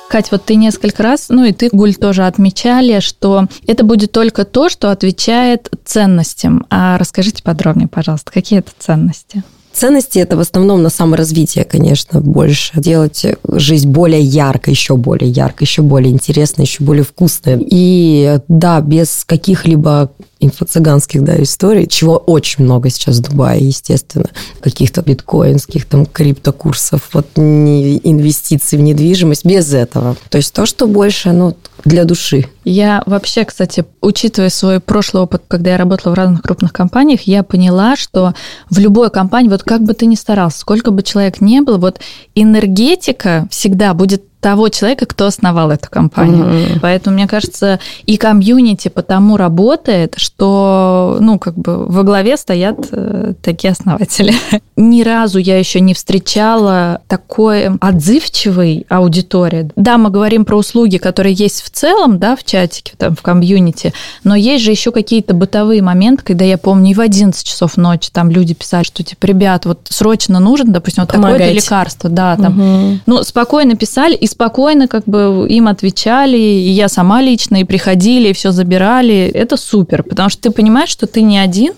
Кать, 0.09 0.31
вот 0.31 0.45
ты 0.45 0.55
несколько 0.55 1.03
раз, 1.03 1.27
ну 1.27 1.43
и 1.43 1.51
ты, 1.51 1.69
Гуль, 1.71 1.93
тоже 1.93 2.25
отмечали, 2.25 3.01
что 3.01 3.47
это 3.67 3.83
будет 3.83 4.13
только 4.13 4.45
то, 4.45 4.69
что 4.69 4.89
отвечает 4.89 5.69
ценностям. 5.83 6.65
А 6.69 6.97
расскажите 6.97 7.43
подробнее, 7.43 7.89
пожалуйста, 7.89 8.31
какие 8.31 8.59
это 8.59 8.71
ценности? 8.79 9.43
Ценности 9.73 10.17
это 10.17 10.37
в 10.37 10.39
основном 10.39 10.81
на 10.81 10.89
саморазвитие, 10.89 11.63
конечно, 11.63 12.19
больше. 12.19 12.71
Делать 12.79 13.23
жизнь 13.47 13.87
более 13.87 14.21
яркой, 14.21 14.73
еще 14.73 14.95
более 14.95 15.29
яркой, 15.29 15.67
еще 15.67 15.83
более 15.83 16.11
интересной, 16.11 16.65
еще 16.65 16.83
более 16.83 17.03
вкусной. 17.03 17.63
И 17.69 18.39
да, 18.47 18.81
без 18.81 19.23
каких-либо 19.23 20.11
инфо-цыганских 20.39 21.21
да, 21.21 21.41
историй, 21.41 21.87
чего 21.87 22.17
очень 22.17 22.63
много 22.63 22.89
сейчас 22.89 23.17
в 23.17 23.21
Дубае, 23.21 23.67
естественно, 23.67 24.29
каких-то 24.61 25.01
биткоинских, 25.01 25.85
там, 25.85 26.05
криптокурсов, 26.05 27.09
вот 27.13 27.27
не 27.35 27.97
инвестиций 28.03 28.77
в 28.77 28.81
недвижимость, 28.81 29.45
без 29.45 29.73
этого. 29.73 30.15
То 30.29 30.37
есть 30.37 30.53
то, 30.53 30.65
что 30.65 30.87
больше, 30.87 31.31
ну, 31.31 31.55
для 31.85 32.05
души. 32.05 32.45
Я 32.63 33.03
вообще, 33.05 33.45
кстати, 33.45 33.85
учитывая 34.01 34.49
свой 34.49 34.79
прошлый 34.79 35.23
опыт, 35.23 35.43
когда 35.47 35.71
я 35.71 35.77
работала 35.77 36.13
в 36.13 36.17
разных 36.17 36.41
крупных 36.41 36.73
компаниях, 36.73 37.21
я 37.21 37.43
поняла, 37.43 37.95
что 37.95 38.33
в 38.69 38.77
любой 38.79 39.09
компании, 39.09 39.49
вот 39.49 39.63
как 39.63 39.83
бы 39.83 39.93
ты 39.93 40.05
ни 40.05 40.15
старался, 40.15 40.59
сколько 40.59 40.91
бы 40.91 41.03
человек 41.03 41.39
не 41.39 41.61
было, 41.61 41.77
вот 41.77 41.99
энергетика 42.35 43.47
всегда 43.49 43.93
будет 43.93 44.23
того 44.39 44.69
человека, 44.69 45.05
кто 45.05 45.25
основал 45.25 45.71
эту 45.71 45.89
компанию. 45.89 46.45
Мгм. 46.45 46.79
Поэтому, 46.81 47.15
мне 47.15 47.27
кажется, 47.27 47.79
и 48.05 48.17
комьюнити 48.17 48.87
потому 48.87 49.37
работает, 49.37 50.15
что, 50.17 51.17
ну, 51.19 51.39
как 51.39 51.55
бы 51.55 51.87
во 51.87 52.03
главе 52.03 52.37
стоят 52.37 52.87
э, 52.91 53.33
такие 53.41 53.71
основатели. 53.71 54.33
Ни 54.77 55.01
разу 55.01 55.39
я 55.39 55.57
еще 55.57 55.79
не 55.79 55.93
встречала 55.93 57.01
такой 57.07 57.69
отзывчивой 57.79 58.85
аудитории. 58.89 59.69
Да, 59.75 59.97
мы 59.97 60.11
говорим 60.11 60.45
про 60.45 60.55
услуги, 60.57 60.97
которые 60.97 61.33
есть 61.33 61.63
в 61.63 61.69
целом, 61.71 62.19
да, 62.19 62.35
в 62.35 62.43
чатике, 62.43 62.93
там, 62.97 63.15
в 63.15 63.21
комьюнити, 63.21 63.93
но 64.23 64.35
есть 64.35 64.63
же 64.63 64.71
еще 64.71 64.91
какие-то 64.91 65.33
бытовые 65.33 65.81
моменты, 65.81 66.23
когда 66.23 66.45
я 66.45 66.57
помню, 66.57 66.91
и 66.91 66.93
в 66.93 67.01
11 67.01 67.43
часов 67.45 67.77
ночи 67.77 68.09
там 68.11 68.29
люди 68.29 68.53
писали, 68.53 68.83
что, 68.83 69.03
типа, 69.03 69.25
ребят, 69.25 69.65
вот 69.65 69.87
срочно 69.89 70.39
нужно, 70.39 70.73
допустим, 70.73 71.03
вот 71.03 71.11
такое-то 71.11 71.51
лекарство, 71.51 72.09
да, 72.09 72.35
там, 72.35 72.53
Мгм. 72.53 73.01
ну, 73.05 73.23
спокойно 73.23 73.75
писали 73.75 74.15
и 74.27 74.29
спокойно 74.29 74.87
как 74.87 75.05
бы 75.05 75.47
им 75.49 75.67
отвечали, 75.67 76.37
и 76.37 76.69
я 76.69 76.89
сама 76.89 77.21
лично, 77.21 77.61
и 77.61 77.63
приходили, 77.63 78.29
и 78.29 78.33
все 78.33 78.51
забирали. 78.51 79.31
Это 79.33 79.55
супер, 79.55 80.03
потому 80.03 80.29
что 80.29 80.43
ты 80.43 80.51
понимаешь, 80.51 80.89
что 80.89 81.07
ты 81.07 81.21
не 81.21 81.39
один, 81.39 81.73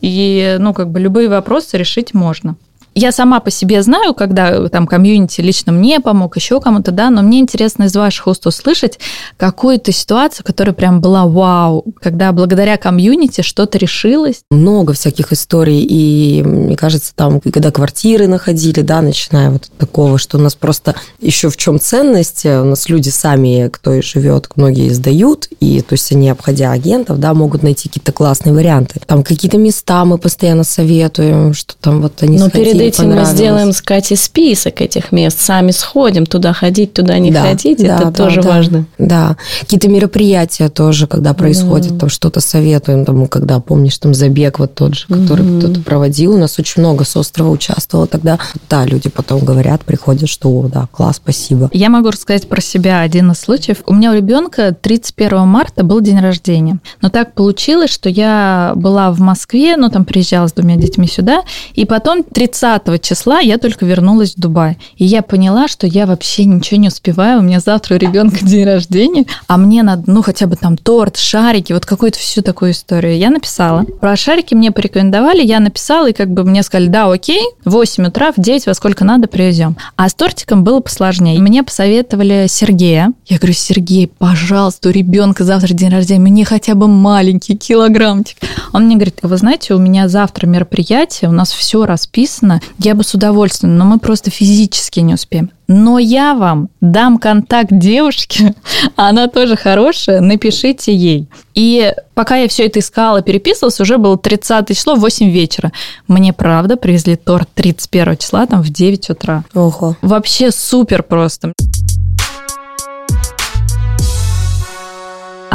и, 0.00 0.56
ну, 0.58 0.74
как 0.74 0.90
бы 0.90 0.98
любые 0.98 1.28
вопросы 1.28 1.78
решить 1.78 2.12
можно. 2.12 2.56
Я 2.94 3.12
сама 3.12 3.40
по 3.40 3.50
себе 3.50 3.82
знаю, 3.82 4.14
когда 4.14 4.68
там 4.68 4.86
комьюнити 4.86 5.40
лично 5.40 5.72
мне 5.72 6.00
помог, 6.00 6.36
еще 6.36 6.60
кому-то, 6.60 6.92
да, 6.92 7.10
но 7.10 7.22
мне 7.22 7.40
интересно 7.40 7.84
из 7.84 7.96
ваших 7.96 8.28
уст 8.28 8.46
услышать 8.46 8.98
какую-то 9.36 9.90
ситуацию, 9.92 10.44
которая 10.44 10.74
прям 10.74 11.00
была 11.00 11.26
вау, 11.26 11.84
когда 12.00 12.32
благодаря 12.32 12.76
комьюнити 12.76 13.40
что-то 13.40 13.78
решилось. 13.78 14.42
много 14.50 14.92
всяких 14.92 15.32
историй, 15.32 15.82
и 15.82 16.42
мне 16.44 16.76
кажется, 16.76 17.12
там, 17.14 17.40
когда 17.40 17.70
квартиры 17.70 18.26
находили, 18.28 18.82
да, 18.82 19.02
начиная 19.02 19.50
вот 19.50 19.64
от 19.64 19.72
такого, 19.78 20.18
что 20.18 20.38
у 20.38 20.40
нас 20.40 20.54
просто 20.54 20.94
еще 21.20 21.48
в 21.50 21.56
чем 21.56 21.80
ценность, 21.80 22.46
у 22.46 22.64
нас 22.64 22.88
люди 22.88 23.08
сами, 23.08 23.68
кто 23.68 23.92
и 23.94 24.02
живет, 24.02 24.48
многие 24.56 24.90
сдают, 24.90 25.48
и 25.60 25.80
то 25.80 25.94
есть 25.94 26.12
они, 26.12 26.28
обходя 26.28 26.70
агентов, 26.72 27.18
да, 27.18 27.34
могут 27.34 27.62
найти 27.62 27.88
какие-то 27.88 28.12
классные 28.12 28.54
варианты. 28.54 29.00
Там 29.06 29.22
какие-то 29.22 29.58
места 29.58 30.04
мы 30.04 30.18
постоянно 30.18 30.64
советуем, 30.64 31.54
что 31.54 31.74
там 31.80 32.00
вот 32.00 32.22
они 32.22 32.38
Но 32.38 32.48
сходили, 32.48 32.72
перед 32.72 32.83
этим 32.88 33.14
мы 33.14 33.24
сделаем 33.24 33.72
с 33.72 33.80
Катей 33.82 34.16
список 34.16 34.80
этих 34.80 35.12
мест. 35.12 35.40
Сами 35.40 35.70
сходим, 35.70 36.26
туда 36.26 36.52
ходить, 36.52 36.92
туда 36.92 37.18
не 37.18 37.30
Да, 37.30 37.42
ходить. 37.42 37.78
да, 37.78 37.96
это 37.96 38.04
да, 38.06 38.12
тоже 38.12 38.42
да. 38.42 38.48
важно. 38.48 38.84
Да, 38.98 39.36
какие-то 39.60 39.88
мероприятия 39.88 40.68
тоже, 40.68 41.06
когда 41.06 41.34
происходит, 41.34 41.98
там 41.98 42.08
что-то 42.08 42.40
советуем, 42.40 43.04
там, 43.04 43.26
когда, 43.26 43.60
помнишь, 43.60 43.98
там 43.98 44.14
забег 44.14 44.58
вот 44.58 44.74
тот 44.74 44.94
же, 44.94 45.06
который 45.08 45.44
Мгм. 45.44 45.58
кто-то 45.60 45.80
проводил, 45.80 46.34
у 46.34 46.38
нас 46.38 46.58
очень 46.58 46.80
много 46.82 47.04
с 47.04 47.16
острова 47.16 47.50
участвовало 47.50 48.06
тогда. 48.06 48.38
Да, 48.68 48.84
люди 48.84 49.08
потом 49.08 49.40
говорят, 49.44 49.82
приходят, 49.84 50.28
что, 50.28 50.48
о, 50.50 50.68
да, 50.68 50.88
класс, 50.90 51.16
спасибо. 51.16 51.68
Я 51.72 51.88
могу 51.90 52.10
рассказать 52.10 52.48
про 52.48 52.60
себя 52.60 53.00
один 53.00 53.30
из 53.32 53.38
случаев. 53.40 53.78
У 53.86 53.94
меня 53.94 54.10
у 54.12 54.14
ребенка 54.14 54.74
31 54.80 55.46
марта 55.46 55.84
был 55.84 56.00
день 56.00 56.20
рождения. 56.20 56.78
Но 57.00 57.08
так 57.10 57.34
получилось, 57.34 57.90
что 57.90 58.08
я 58.08 58.72
была 58.76 59.10
в 59.10 59.20
Москве, 59.20 59.76
ну 59.76 59.88
там 59.90 60.04
приезжала 60.04 60.46
с 60.48 60.52
двумя 60.52 60.76
детьми 60.76 61.06
сюда, 61.06 61.42
и 61.74 61.84
потом 61.84 62.22
30 62.22 62.73
30 62.78 63.04
числа 63.04 63.40
я 63.40 63.58
только 63.58 63.84
вернулась 63.84 64.34
в 64.34 64.40
Дубай. 64.40 64.78
И 64.96 65.04
я 65.04 65.22
поняла, 65.22 65.68
что 65.68 65.86
я 65.86 66.06
вообще 66.06 66.44
ничего 66.44 66.80
не 66.80 66.88
успеваю. 66.88 67.40
У 67.40 67.42
меня 67.42 67.60
завтра 67.60 67.94
у 67.94 67.98
ребенка 67.98 68.38
день 68.44 68.64
рождения, 68.64 69.26
а 69.46 69.56
мне 69.56 69.82
надо, 69.82 70.04
ну, 70.06 70.22
хотя 70.22 70.46
бы 70.46 70.56
там 70.56 70.76
торт, 70.76 71.16
шарики, 71.16 71.72
вот 71.72 71.86
какую-то 71.86 72.18
всю 72.18 72.42
такую 72.42 72.72
историю. 72.72 73.16
Я 73.18 73.30
написала. 73.30 73.84
Про 74.00 74.16
шарики 74.16 74.54
мне 74.54 74.72
порекомендовали, 74.72 75.42
я 75.42 75.60
написала, 75.60 76.10
и 76.10 76.12
как 76.12 76.30
бы 76.30 76.44
мне 76.44 76.62
сказали, 76.62 76.88
да, 76.88 77.10
окей, 77.10 77.42
в 77.64 77.70
8 77.70 78.06
утра, 78.06 78.32
в 78.32 78.40
9, 78.40 78.66
во 78.66 78.74
сколько 78.74 79.04
надо, 79.04 79.28
привезем. 79.28 79.76
А 79.96 80.08
с 80.08 80.14
тортиком 80.14 80.64
было 80.64 80.80
посложнее. 80.80 81.38
Мне 81.40 81.62
посоветовали 81.62 82.46
Сергея. 82.48 83.12
Я 83.26 83.38
говорю, 83.38 83.54
Сергей, 83.54 84.06
пожалуйста, 84.06 84.90
у 84.90 84.92
ребенка 84.92 85.44
завтра 85.44 85.72
день 85.72 85.88
рождения, 85.88 86.20
мне 86.20 86.44
хотя 86.44 86.74
бы 86.74 86.88
маленький 86.88 87.56
килограммчик. 87.56 88.36
Он 88.72 88.84
мне 88.84 88.96
говорит, 88.96 89.18
вы 89.22 89.36
знаете, 89.38 89.72
у 89.72 89.78
меня 89.78 90.08
завтра 90.08 90.46
мероприятие, 90.46 91.30
у 91.30 91.32
нас 91.32 91.50
все 91.50 91.86
расписано, 91.86 92.60
я 92.78 92.94
бы 92.94 93.02
с 93.02 93.14
удовольствием, 93.14 93.78
но 93.78 93.86
мы 93.86 93.98
просто 93.98 94.30
физически 94.30 95.00
не 95.00 95.14
успеем. 95.14 95.50
Но 95.68 95.98
я 95.98 96.34
вам 96.34 96.68
дам 96.82 97.16
контакт 97.16 97.70
девушки, 97.72 98.54
она 98.96 99.28
тоже 99.28 99.56
хорошая, 99.56 100.20
напишите 100.20 100.94
ей. 100.94 101.26
И 101.54 101.94
пока 102.12 102.36
я 102.36 102.48
все 102.48 102.66
это 102.66 102.80
искала, 102.80 103.22
переписывалась, 103.22 103.80
уже 103.80 103.96
было 103.96 104.18
30 104.18 104.76
число, 104.76 104.96
8 104.96 105.30
вечера. 105.30 105.72
Мне, 106.08 106.34
правда, 106.34 106.76
привезли 106.76 107.16
торт 107.16 107.48
31 107.54 108.18
числа, 108.18 108.46
там, 108.46 108.60
в 108.60 108.68
9 108.68 109.08
утра. 109.08 109.44
Ого. 109.54 109.96
Вообще 110.02 110.50
супер 110.50 111.02
просто. 111.02 111.54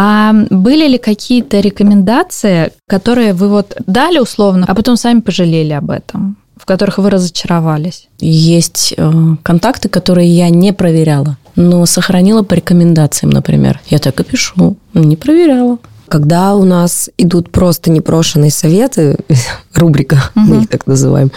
А 0.01 0.31
были 0.49 0.87
ли 0.87 0.97
какие-то 0.97 1.59
рекомендации, 1.59 2.71
которые 2.87 3.33
вы 3.33 3.49
вот 3.49 3.75
дали 3.85 4.19
условно, 4.19 4.65
а 4.65 4.73
потом 4.73 4.95
сами 4.95 5.19
пожалели 5.19 5.73
об 5.73 5.91
этом? 5.91 6.37
в 6.55 6.65
которых 6.65 6.97
вы 6.97 7.09
разочаровались? 7.09 8.09
Есть 8.19 8.93
э, 8.97 9.11
контакты, 9.43 9.87
которые 9.87 10.27
я 10.27 10.49
не 10.49 10.73
проверяла, 10.73 11.37
но 11.55 11.85
сохранила 11.85 12.43
по 12.43 12.53
рекомендациям, 12.53 13.31
например. 13.31 13.79
Я 13.87 13.99
так 13.99 14.19
и 14.19 14.23
пишу, 14.25 14.75
не 14.93 15.15
проверяла. 15.15 15.77
Когда 16.09 16.55
у 16.55 16.65
нас 16.65 17.09
идут 17.17 17.51
просто 17.51 17.91
непрошенные 17.91 18.51
советы, 18.51 19.17
рубрика, 19.73 20.31
угу. 20.35 20.45
мы 20.45 20.63
их 20.63 20.69
так 20.69 20.87
называем, 20.87 21.31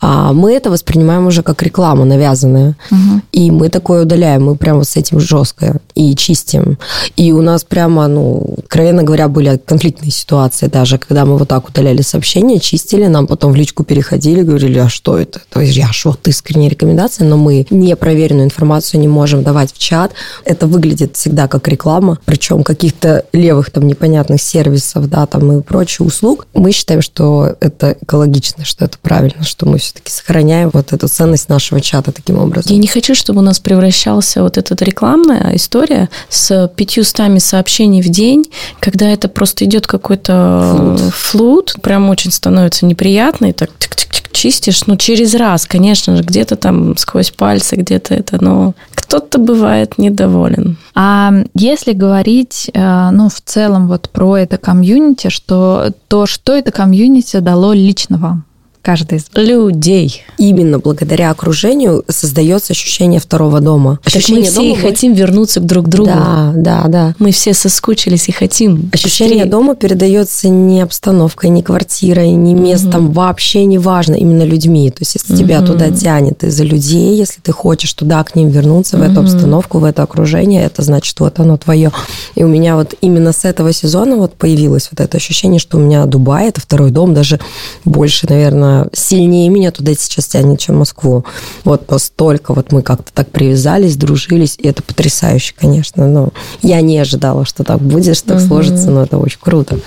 а 0.00 0.32
мы 0.32 0.52
это 0.52 0.70
воспринимаем 0.70 1.26
уже 1.26 1.42
как 1.42 1.62
рекламу 1.62 2.04
навязанную. 2.04 2.74
Угу. 2.90 3.20
И 3.32 3.50
мы 3.50 3.68
такое 3.68 4.02
удаляем, 4.02 4.44
мы 4.44 4.56
прямо 4.56 4.84
с 4.84 4.96
этим 4.96 5.20
жестко 5.20 5.80
и 5.94 6.14
чистим. 6.16 6.78
И 7.16 7.32
у 7.32 7.42
нас 7.42 7.64
прямо, 7.64 8.08
ну, 8.08 8.56
откровенно 8.58 9.02
говоря, 9.02 9.28
были 9.28 9.60
конфликтные 9.64 10.10
ситуации 10.10 10.66
даже, 10.66 10.98
когда 10.98 11.24
мы 11.24 11.36
вот 11.36 11.48
так 11.48 11.68
удаляли 11.68 12.02
сообщения, 12.02 12.58
чистили, 12.58 13.06
нам 13.06 13.26
потом 13.26 13.52
в 13.52 13.56
личку 13.56 13.84
переходили, 13.84 14.42
говорили, 14.42 14.78
а 14.78 14.88
что 14.88 15.18
это? 15.18 15.40
То 15.50 15.60
есть, 15.60 15.76
я 15.76 15.88
вот 16.04 16.26
искренняя 16.28 16.70
рекомендация, 16.70 17.26
но 17.26 17.36
мы 17.36 17.66
непроверенную 17.70 18.44
информацию 18.44 19.00
не 19.00 19.08
можем 19.08 19.42
давать 19.42 19.72
в 19.72 19.78
чат. 19.78 20.12
Это 20.44 20.66
выглядит 20.66 21.16
всегда 21.16 21.48
как 21.48 21.68
реклама, 21.68 22.18
причем 22.24 22.62
каких-то 22.62 23.24
левых 23.32 23.70
там 23.70 23.86
непонятных 23.86 24.13
сервисов, 24.38 25.08
да, 25.08 25.26
там 25.26 25.58
и 25.58 25.62
прочие 25.62 26.06
услуг. 26.06 26.46
Мы 26.54 26.72
считаем, 26.72 27.02
что 27.02 27.56
это 27.60 27.96
экологично, 28.00 28.64
что 28.64 28.84
это 28.84 28.98
правильно, 29.00 29.44
что 29.44 29.66
мы 29.66 29.78
все-таки 29.78 30.10
сохраняем 30.10 30.70
вот 30.72 30.92
эту 30.92 31.08
ценность 31.08 31.48
нашего 31.48 31.80
чата 31.80 32.12
таким 32.12 32.38
образом. 32.38 32.72
Я 32.72 32.78
не 32.78 32.86
хочу, 32.86 33.14
чтобы 33.14 33.40
у 33.40 33.42
нас 33.42 33.60
превращался 33.60 34.42
вот 34.42 34.58
эта 34.58 34.84
рекламная 34.84 35.54
история 35.54 36.08
с 36.28 36.70
пятьюстами 36.76 37.38
сообщений 37.38 38.02
в 38.02 38.08
день, 38.08 38.44
когда 38.80 39.08
это 39.08 39.28
просто 39.28 39.64
идет 39.64 39.86
какой-то 39.86 40.96
флуд. 41.12 41.12
флуд, 41.14 41.74
прям 41.82 42.10
очень 42.10 42.30
становится 42.30 42.86
неприятно, 42.86 43.46
и 43.46 43.52
так 43.52 43.70
тик-тик-тик 43.78 44.23
чистишь, 44.34 44.86
ну, 44.86 44.96
через 44.96 45.34
раз, 45.34 45.64
конечно 45.66 46.16
же, 46.16 46.22
где-то 46.22 46.56
там 46.56 46.96
сквозь 46.96 47.30
пальцы, 47.30 47.76
где-то 47.76 48.14
это, 48.14 48.42
но 48.44 48.74
кто-то 48.94 49.38
бывает 49.38 49.96
недоволен. 49.96 50.76
А 50.94 51.32
если 51.54 51.92
говорить, 51.92 52.70
э, 52.74 53.10
ну, 53.12 53.28
в 53.28 53.40
целом 53.40 53.88
вот 53.88 54.10
про 54.10 54.36
это 54.36 54.58
комьюнити, 54.58 55.28
что 55.30 55.92
то, 56.08 56.26
что 56.26 56.52
это 56.52 56.72
комьюнити 56.72 57.38
дало 57.38 57.72
лично 57.72 58.18
вам? 58.18 58.44
Каждый 58.84 59.18
из 59.18 59.26
людей. 59.34 60.22
Именно 60.36 60.78
благодаря 60.78 61.30
окружению 61.30 62.04
создается 62.08 62.72
ощущение 62.72 63.18
второго 63.18 63.60
дома. 63.60 63.98
Ощущение 64.04 64.44
так 64.44 64.56
мы 64.56 64.62
все 64.62 64.74
дома 64.74 64.88
хотим 64.88 65.14
вернуться 65.14 65.60
к 65.60 65.66
друг 65.66 65.88
другу. 65.88 66.10
Да, 66.10 66.52
да, 66.54 66.84
да. 66.88 67.14
Мы 67.18 67.32
все 67.32 67.54
соскучились 67.54 68.28
и 68.28 68.32
хотим. 68.32 68.90
Ощущение 68.92 69.36
быстрее. 69.36 69.50
дома 69.50 69.74
передается 69.74 70.48
не 70.48 70.82
обстановкой, 70.82 71.50
не 71.50 71.62
квартирой, 71.62 72.30
не 72.32 72.54
местом, 72.54 73.06
угу. 73.06 73.14
вообще 73.14 73.64
не 73.64 73.78
важно, 73.78 74.14
именно 74.14 74.42
людьми. 74.42 74.90
То 74.90 74.98
есть 75.00 75.14
если 75.14 75.32
угу. 75.32 75.42
тебя 75.42 75.62
туда 75.62 75.90
тянет 75.90 76.44
из-за 76.44 76.64
людей, 76.64 77.16
если 77.16 77.40
ты 77.40 77.52
хочешь 77.52 77.92
туда 77.94 78.22
к 78.22 78.36
ним 78.36 78.50
вернуться, 78.50 78.98
в 78.98 79.00
угу. 79.00 79.10
эту 79.10 79.20
обстановку, 79.20 79.78
в 79.78 79.84
это 79.84 80.02
окружение, 80.02 80.62
это 80.62 80.82
значит 80.82 81.18
вот 81.20 81.40
оно 81.40 81.56
твое. 81.56 81.90
И 82.34 82.44
у 82.44 82.48
меня 82.48 82.76
вот 82.76 82.94
именно 83.00 83.32
с 83.32 83.46
этого 83.46 83.72
сезона 83.72 84.16
вот 84.16 84.34
появилось 84.34 84.88
вот 84.92 85.00
это 85.00 85.16
ощущение, 85.16 85.58
что 85.58 85.78
у 85.78 85.80
меня 85.80 86.04
Дубай 86.04 86.48
это 86.48 86.60
второй 86.60 86.90
дом, 86.90 87.14
даже 87.14 87.40
больше, 87.84 88.26
наверное, 88.28 88.73
сильнее 88.92 89.48
меня 89.48 89.70
туда 89.70 89.94
сейчас 89.94 90.26
тянет, 90.26 90.60
чем 90.60 90.78
Москву. 90.78 91.24
Вот 91.64 91.90
настолько 91.90 92.54
вот 92.54 92.72
мы 92.72 92.82
как-то 92.82 93.12
так 93.12 93.30
привязались, 93.30 93.96
дружились, 93.96 94.56
и 94.58 94.68
это 94.68 94.82
потрясающе, 94.82 95.54
конечно. 95.58 96.08
Но 96.08 96.30
я 96.62 96.80
не 96.80 96.98
ожидала, 96.98 97.44
что 97.44 97.64
так 97.64 97.80
будет, 97.80 98.16
что 98.16 98.28
так 98.28 98.38
угу. 98.38 98.46
сложится, 98.46 98.90
но 98.90 99.02
это 99.02 99.18
очень 99.18 99.40
круто. 99.40 99.78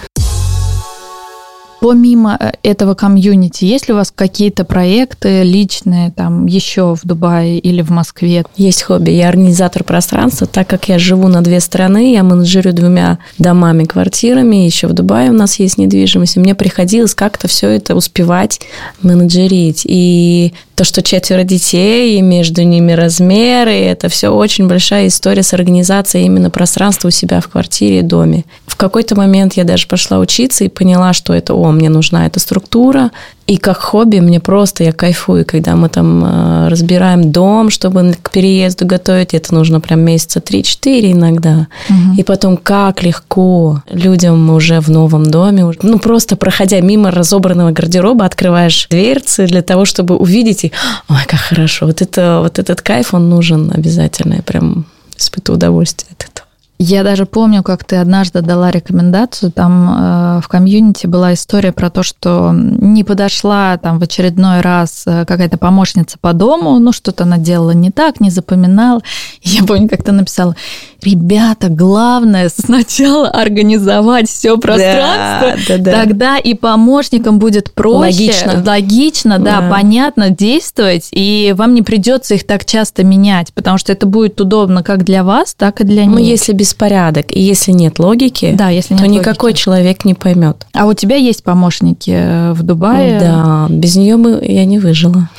Помимо 1.80 2.38
э, 2.40 2.52
этого 2.64 2.96
комьюнити, 2.96 3.66
есть 3.66 3.88
ли 3.88 3.94
у 3.94 3.98
вас 3.98 4.12
какие-то 4.16 4.66
проекты 4.66 5.44
личные 5.44 6.12
там 6.12 6.46
еще 6.48 6.96
в 6.96 7.06
Дубае 7.06 7.60
или 7.60 7.82
в 7.82 7.92
Москве? 7.92 8.46
Есть 8.56 8.84
хобби. 8.84 9.12
Я 9.12 9.30
организатор 9.30 9.84
пространства. 9.84 10.48
Так 10.48 10.68
как 10.68 10.90
я 10.90 10.98
живу 10.98 11.28
на 11.28 11.42
две 11.42 11.60
страны, 11.60 12.14
я 12.14 12.24
менеджерю 12.24 12.74
двумя 12.74 13.20
домами, 13.38 13.84
квартирами. 13.84 14.66
Еще 14.66 14.88
в 14.88 14.94
Дубае 14.94 15.30
у 15.30 15.34
нас 15.34 15.60
есть 15.60 15.78
недвижимость. 15.78 16.38
И 16.38 16.40
мне 16.40 16.56
приходилось 16.56 17.14
как-то 17.14 17.48
все 17.48 17.70
это 17.70 17.96
успевать 17.96 18.60
менеджерить. 19.02 19.84
И 19.86 20.54
то, 20.78 20.84
что 20.84 21.02
четверо 21.02 21.44
детей, 21.44 22.20
и 22.20 22.22
между 22.22 22.62
ними 22.62 22.92
размеры, 22.92 23.74
это 23.74 24.10
все 24.10 24.30
очень 24.30 24.68
большая 24.68 25.08
история 25.08 25.42
с 25.42 25.52
организацией 25.54 26.26
именно 26.26 26.52
пространства 26.52 27.08
у 27.08 27.12
себя 27.12 27.42
в 27.42 27.48
квартире 27.48 28.04
доме. 28.04 28.46
В 28.68 28.76
какой-то 28.76 29.16
момент 29.16 29.54
я 29.54 29.64
даже 29.64 29.88
пошла 29.88 30.20
учиться 30.20 30.66
и 30.66 30.70
поняла, 30.70 31.14
что 31.14 31.34
это, 31.34 31.56
о, 31.56 31.72
мне 31.72 31.90
нужна 31.90 32.28
эта 32.28 32.40
структура, 32.40 33.10
и 33.48 33.56
как 33.56 33.78
хобби 33.78 34.20
мне 34.20 34.42
просто, 34.42 34.84
я 34.84 34.92
кайфую, 34.92 35.46
когда 35.46 35.78
мы 35.78 35.88
там 35.88 36.24
э, 36.24 36.68
разбираем 36.68 37.32
дом, 37.32 37.70
чтобы 37.70 38.14
к 38.22 38.30
переезду 38.30 38.86
готовить, 38.86 39.34
это 39.34 39.54
нужно 39.56 39.80
прям 39.80 40.02
месяца 40.02 40.40
3-4 40.40 41.14
иногда. 41.14 41.68
Угу. 41.90 42.20
И 42.20 42.24
потом 42.24 42.58
как 42.58 43.04
легко 43.04 43.82
людям 43.90 44.50
уже 44.50 44.82
в 44.82 44.90
новом 44.90 45.32
доме, 45.32 45.72
ну 45.82 45.98
просто 45.98 46.36
проходя 46.36 46.82
мимо 46.82 47.10
разобранного 47.10 47.72
гардероба, 47.72 48.26
открываешь 48.26 48.88
дверцы 48.90 49.48
для 49.48 49.62
того, 49.62 49.86
чтобы 49.86 50.18
увидеть, 50.18 50.66
и, 50.66 50.74
ой, 51.08 51.22
как 51.26 51.40
хорошо, 51.40 51.86
вот, 51.86 52.02
это, 52.02 52.42
вот 52.44 52.60
этот 52.60 52.82
кайф, 52.82 53.14
он 53.14 53.30
нужен 53.30 53.72
обязательно, 53.74 54.36
я 54.36 54.42
прям 54.42 54.86
испытываю 55.18 55.58
удовольствие 55.58 56.12
от 56.12 56.28
этого. 56.30 56.47
Я 56.80 57.04
даже 57.04 57.26
помню, 57.26 57.64
как 57.64 57.84
ты 57.84 57.96
однажды 57.96 58.42
дала 58.42 58.70
рекомендацию, 58.70 59.52
там 59.52 59.90
э, 59.90 60.42
в 60.42 60.48
комьюнити 60.48 61.08
была 61.08 61.34
история 61.34 61.72
про 61.72 61.90
то, 61.90 62.04
что 62.04 62.52
не 62.54 63.04
подошла 63.04 63.78
там 63.78 63.98
в 63.98 64.04
очередной 64.04 64.62
раз 64.62 65.04
э, 65.08 65.26
какая-то 65.26 65.58
помощница 65.58 66.20
по 66.22 66.34
дому, 66.34 66.78
ну 66.78 66.92
что-то 66.92 67.24
она 67.24 67.40
делала 67.40 67.72
не 67.72 67.90
так, 67.90 68.20
не 68.20 68.30
запоминала. 68.30 69.02
Я 69.42 69.64
помню, 69.64 69.90
как 69.90 70.04
ты 70.04 70.12
написала, 70.12 70.56
ребята, 71.02 71.70
главное 71.70 72.50
сначала 72.56 73.30
организовать 73.30 74.30
все 74.30 74.58
пространство, 74.58 75.56
да, 75.68 75.78
да, 75.78 75.84
да. 75.84 75.92
тогда 75.92 76.38
и 76.38 76.54
помощникам 76.54 77.40
будет 77.40 77.72
проще, 77.72 77.98
логично, 78.00 78.64
логично 78.66 79.40
да, 79.40 79.62
да, 79.62 79.70
понятно 79.70 80.30
действовать, 80.30 81.10
и 81.12 81.54
вам 81.58 81.74
не 81.74 81.82
придется 81.82 82.36
их 82.36 82.46
так 82.46 82.66
часто 82.66 83.04
менять, 83.04 83.54
потому 83.54 83.78
что 83.78 83.92
это 83.92 84.06
будет 84.06 84.40
удобно 84.42 84.84
как 84.84 85.04
для 85.04 85.24
вас, 85.24 85.54
так 85.54 85.82
и 85.82 85.84
для 85.84 86.06
ну, 86.06 86.12
них. 86.12 86.20
Ну, 86.20 86.26
если 86.26 86.54
беспорядок, 86.54 87.32
и 87.32 87.42
если 87.42 87.72
нет 87.72 88.00
логики, 88.00 88.54
да, 88.58 88.70
если 88.70 88.94
нет 88.94 89.02
то 89.02 89.08
логики. 89.08 89.20
никакой 89.20 89.54
человек 89.54 90.06
не 90.06 90.14
поймет. 90.14 90.66
А 90.74 90.86
у 90.86 90.94
тебя 90.94 91.16
есть 91.16 91.44
помощники 91.44 92.12
э, 92.14 92.54
в 92.54 92.64
Дубае? 92.64 93.20
Да, 93.20 93.68
без 93.70 93.96
нее 93.96 94.18
бы 94.18 94.40
я 94.44 94.66
не 94.66 94.80
выжила. 94.80 95.30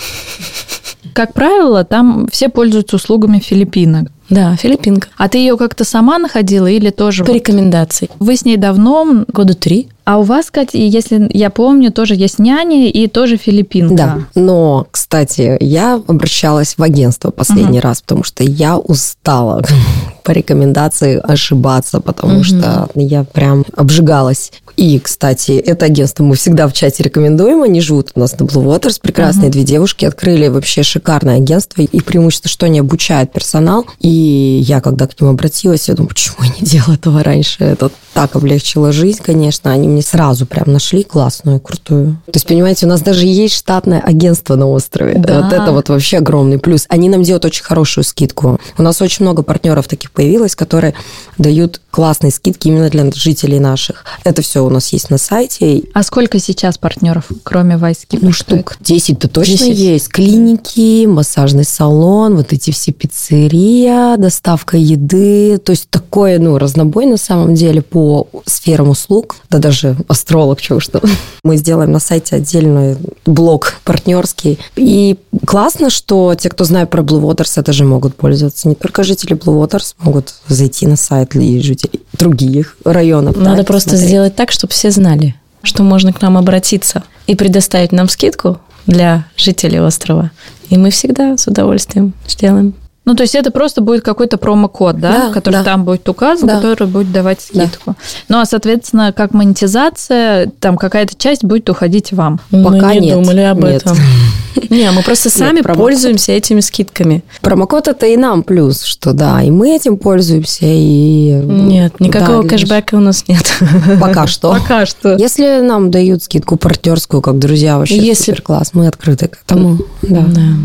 Как 1.12 1.34
правило, 1.34 1.84
там 1.84 2.28
все 2.30 2.48
пользуются 2.48 2.96
услугами 2.96 3.38
филиппинок. 3.38 4.10
Да, 4.30 4.56
филиппинка. 4.56 5.08
А 5.16 5.28
ты 5.28 5.38
ее 5.38 5.56
как-то 5.56 5.84
сама 5.84 6.18
находила 6.18 6.66
или 6.66 6.90
тоже? 6.90 7.24
По 7.24 7.32
вот... 7.32 7.36
рекомендации. 7.36 8.10
Вы 8.18 8.36
с 8.36 8.44
ней 8.44 8.56
давно? 8.56 9.24
Года 9.28 9.54
три. 9.54 9.88
А 10.08 10.16
у 10.16 10.22
вас, 10.22 10.50
Катя, 10.50 10.78
если 10.78 11.28
я 11.34 11.50
помню, 11.50 11.92
тоже 11.92 12.14
есть 12.14 12.38
няня 12.38 12.88
и 12.88 13.08
тоже 13.08 13.36
филиппинка. 13.36 13.94
Да, 13.94 14.18
но, 14.34 14.86
кстати, 14.90 15.58
я 15.60 15.96
обращалась 16.06 16.78
в 16.78 16.82
агентство 16.82 17.30
последний 17.30 17.78
раз, 17.78 18.00
потому 18.00 18.24
что 18.24 18.42
я 18.42 18.78
устала 18.78 19.62
по 20.24 20.30
рекомендации 20.30 21.20
ошибаться, 21.22 22.00
потому 22.00 22.42
что 22.42 22.88
я 22.94 23.24
прям 23.24 23.66
обжигалась. 23.76 24.50
И, 24.78 25.00
кстати, 25.00 25.52
это 25.52 25.86
агентство 25.86 26.22
мы 26.22 26.36
всегда 26.36 26.68
в 26.68 26.72
чате 26.72 27.02
рекомендуем. 27.02 27.64
Они 27.64 27.80
живут 27.80 28.12
у 28.14 28.20
нас 28.20 28.38
на 28.38 28.44
Blue 28.44 28.64
Waters. 28.64 29.00
Прекрасные 29.02 29.50
две 29.50 29.64
девушки 29.64 30.04
открыли 30.04 30.46
вообще 30.46 30.84
шикарное 30.84 31.38
агентство. 31.38 31.82
Их 31.82 32.04
преимущество, 32.04 32.48
что 32.48 32.66
они 32.66 32.78
обучают 32.78 33.32
персонал. 33.32 33.86
И 33.98 34.08
я, 34.08 34.80
когда 34.80 35.08
к 35.08 35.20
ним 35.20 35.30
обратилась, 35.30 35.88
я 35.88 35.94
думаю, 35.94 36.10
почему 36.10 36.36
я 36.44 36.50
не 36.60 36.60
делала 36.64 36.94
этого 36.94 37.24
раньше? 37.24 37.64
Это 37.64 37.90
так 38.14 38.36
облегчило 38.36 38.92
жизнь, 38.92 39.20
конечно. 39.20 39.72
Они 39.72 39.88
мне 39.88 39.97
сразу 40.02 40.46
прям 40.46 40.72
нашли 40.72 41.02
классную, 41.02 41.60
крутую. 41.60 42.20
То 42.26 42.32
есть, 42.34 42.46
понимаете, 42.46 42.86
у 42.86 42.88
нас 42.88 43.00
даже 43.00 43.26
есть 43.26 43.54
штатное 43.54 44.00
агентство 44.00 44.54
на 44.54 44.66
острове. 44.66 45.14
Да. 45.18 45.42
Вот 45.42 45.52
это 45.52 45.72
вот 45.72 45.88
вообще 45.88 46.18
огромный 46.18 46.58
плюс. 46.58 46.86
Они 46.88 47.08
нам 47.08 47.22
делают 47.22 47.44
очень 47.44 47.64
хорошую 47.64 48.04
скидку. 48.04 48.58
У 48.76 48.82
нас 48.82 49.00
очень 49.02 49.24
много 49.24 49.42
партнеров 49.42 49.88
таких 49.88 50.10
появилось, 50.12 50.56
которые 50.56 50.94
дают 51.38 51.80
классные 51.90 52.30
скидки 52.30 52.68
именно 52.68 52.90
для 52.90 53.10
жителей 53.12 53.58
наших. 53.58 54.04
Это 54.24 54.42
все 54.42 54.64
у 54.64 54.70
нас 54.70 54.92
есть 54.92 55.10
на 55.10 55.18
сайте. 55.18 55.82
А 55.94 56.02
сколько 56.02 56.38
сейчас 56.38 56.78
партнеров, 56.78 57.24
кроме 57.42 57.76
Вайски? 57.76 58.18
Ну, 58.20 58.32
штук 58.32 58.76
10-то 58.80 59.28
точно 59.28 59.66
10. 59.66 59.78
есть. 59.78 60.08
Клиники, 60.08 61.06
массажный 61.06 61.64
салон, 61.64 62.36
вот 62.36 62.52
эти 62.52 62.70
все 62.70 62.92
пиццерия, 62.92 64.16
доставка 64.16 64.76
еды. 64.76 65.58
То 65.58 65.72
есть 65.72 65.88
такое, 65.90 66.38
ну, 66.38 66.58
разнобой 66.58 67.06
на 67.06 67.16
самом 67.16 67.54
деле 67.54 67.82
по 67.82 68.28
сферам 68.46 68.90
услуг. 68.90 69.36
Да 69.50 69.58
даже 69.58 69.87
астролог, 70.08 70.60
чего 70.60 70.80
что. 70.80 71.00
Мы 71.44 71.56
сделаем 71.56 71.92
на 71.92 72.00
сайте 72.00 72.36
отдельный 72.36 72.96
блок 73.26 73.74
партнерский. 73.84 74.58
И 74.76 75.16
классно, 75.46 75.90
что 75.90 76.34
те, 76.34 76.48
кто 76.48 76.64
знает 76.64 76.90
про 76.90 77.02
Blue 77.02 77.20
Waters, 77.22 77.52
это 77.56 77.72
же 77.72 77.84
могут 77.84 78.14
пользоваться. 78.14 78.68
Не 78.68 78.74
только 78.74 79.02
жители 79.04 79.34
Blue 79.34 79.62
Waters 79.62 79.94
могут 79.98 80.34
зайти 80.48 80.86
на 80.86 80.96
сайт 80.96 81.34
и 81.36 81.60
жители 81.60 82.00
других 82.12 82.76
районов. 82.84 83.36
Надо 83.36 83.58
да, 83.58 83.64
просто 83.64 83.90
посмотреть. 83.90 84.08
сделать 84.08 84.36
так, 84.36 84.50
чтобы 84.50 84.72
все 84.72 84.90
знали, 84.90 85.34
что 85.62 85.82
можно 85.82 86.12
к 86.12 86.20
нам 86.22 86.36
обратиться 86.36 87.02
и 87.26 87.34
предоставить 87.34 87.92
нам 87.92 88.08
скидку 88.08 88.58
для 88.86 89.26
жителей 89.36 89.80
острова. 89.80 90.30
И 90.70 90.76
мы 90.76 90.90
всегда 90.90 91.36
с 91.36 91.46
удовольствием 91.46 92.14
сделаем. 92.26 92.74
Ну, 93.08 93.14
то 93.14 93.22
есть 93.22 93.34
это 93.34 93.50
просто 93.50 93.80
будет 93.80 94.04
какой-то 94.04 94.36
промокод, 94.36 95.00
да, 95.00 95.12
Да, 95.28 95.32
который 95.32 95.54
да. 95.54 95.64
там 95.64 95.84
будет 95.86 96.06
указан, 96.10 96.46
Да. 96.46 96.56
который 96.56 96.86
будет 96.86 97.10
давать 97.10 97.38
Да. 97.54 97.64
скидку. 97.64 97.94
Ну, 98.28 98.38
а, 98.38 98.44
соответственно, 98.44 99.14
как 99.16 99.32
монетизация, 99.32 100.52
там 100.60 100.76
какая-то 100.76 101.14
часть 101.16 101.42
будет 101.42 101.70
уходить 101.70 102.12
вам. 102.12 102.38
Пока 102.50 102.88
мы 102.88 102.96
не 102.96 103.06
нет. 103.06 103.14
думали 103.14 103.40
об 103.40 103.64
Нет. 103.64 103.80
этом. 103.80 103.96
Не, 104.70 104.90
мы 104.90 105.02
просто 105.02 105.30
сами 105.30 105.60
промокод. 105.60 105.84
пользуемся 105.84 106.32
этими 106.32 106.60
скидками. 106.60 107.22
Промокод 107.40 107.88
это 107.88 108.06
и 108.06 108.16
нам 108.16 108.42
плюс, 108.42 108.82
что 108.82 109.12
да, 109.12 109.42
и 109.42 109.50
мы 109.50 109.74
этим 109.74 109.96
пользуемся, 109.96 110.66
и... 110.66 111.32
Нет, 111.44 112.00
никакого 112.00 112.42
да, 112.42 112.48
кэшбэка 112.48 112.94
у 112.96 113.00
нас 113.00 113.26
нет. 113.28 113.44
Пока 114.00 114.26
что. 114.26 114.52
Пока 114.52 114.86
что. 114.86 115.16
Если 115.16 115.60
нам 115.60 115.90
дают 115.90 116.22
скидку 116.22 116.56
партнерскую, 116.56 117.20
как 117.22 117.38
друзья, 117.38 117.78
вообще 117.78 117.98
Если- 117.98 118.24
супер 118.24 118.42
класс, 118.42 118.70
мы 118.72 118.86
открыты 118.86 119.28
к 119.28 119.38
этому. 119.44 119.78
Да. 120.02 120.24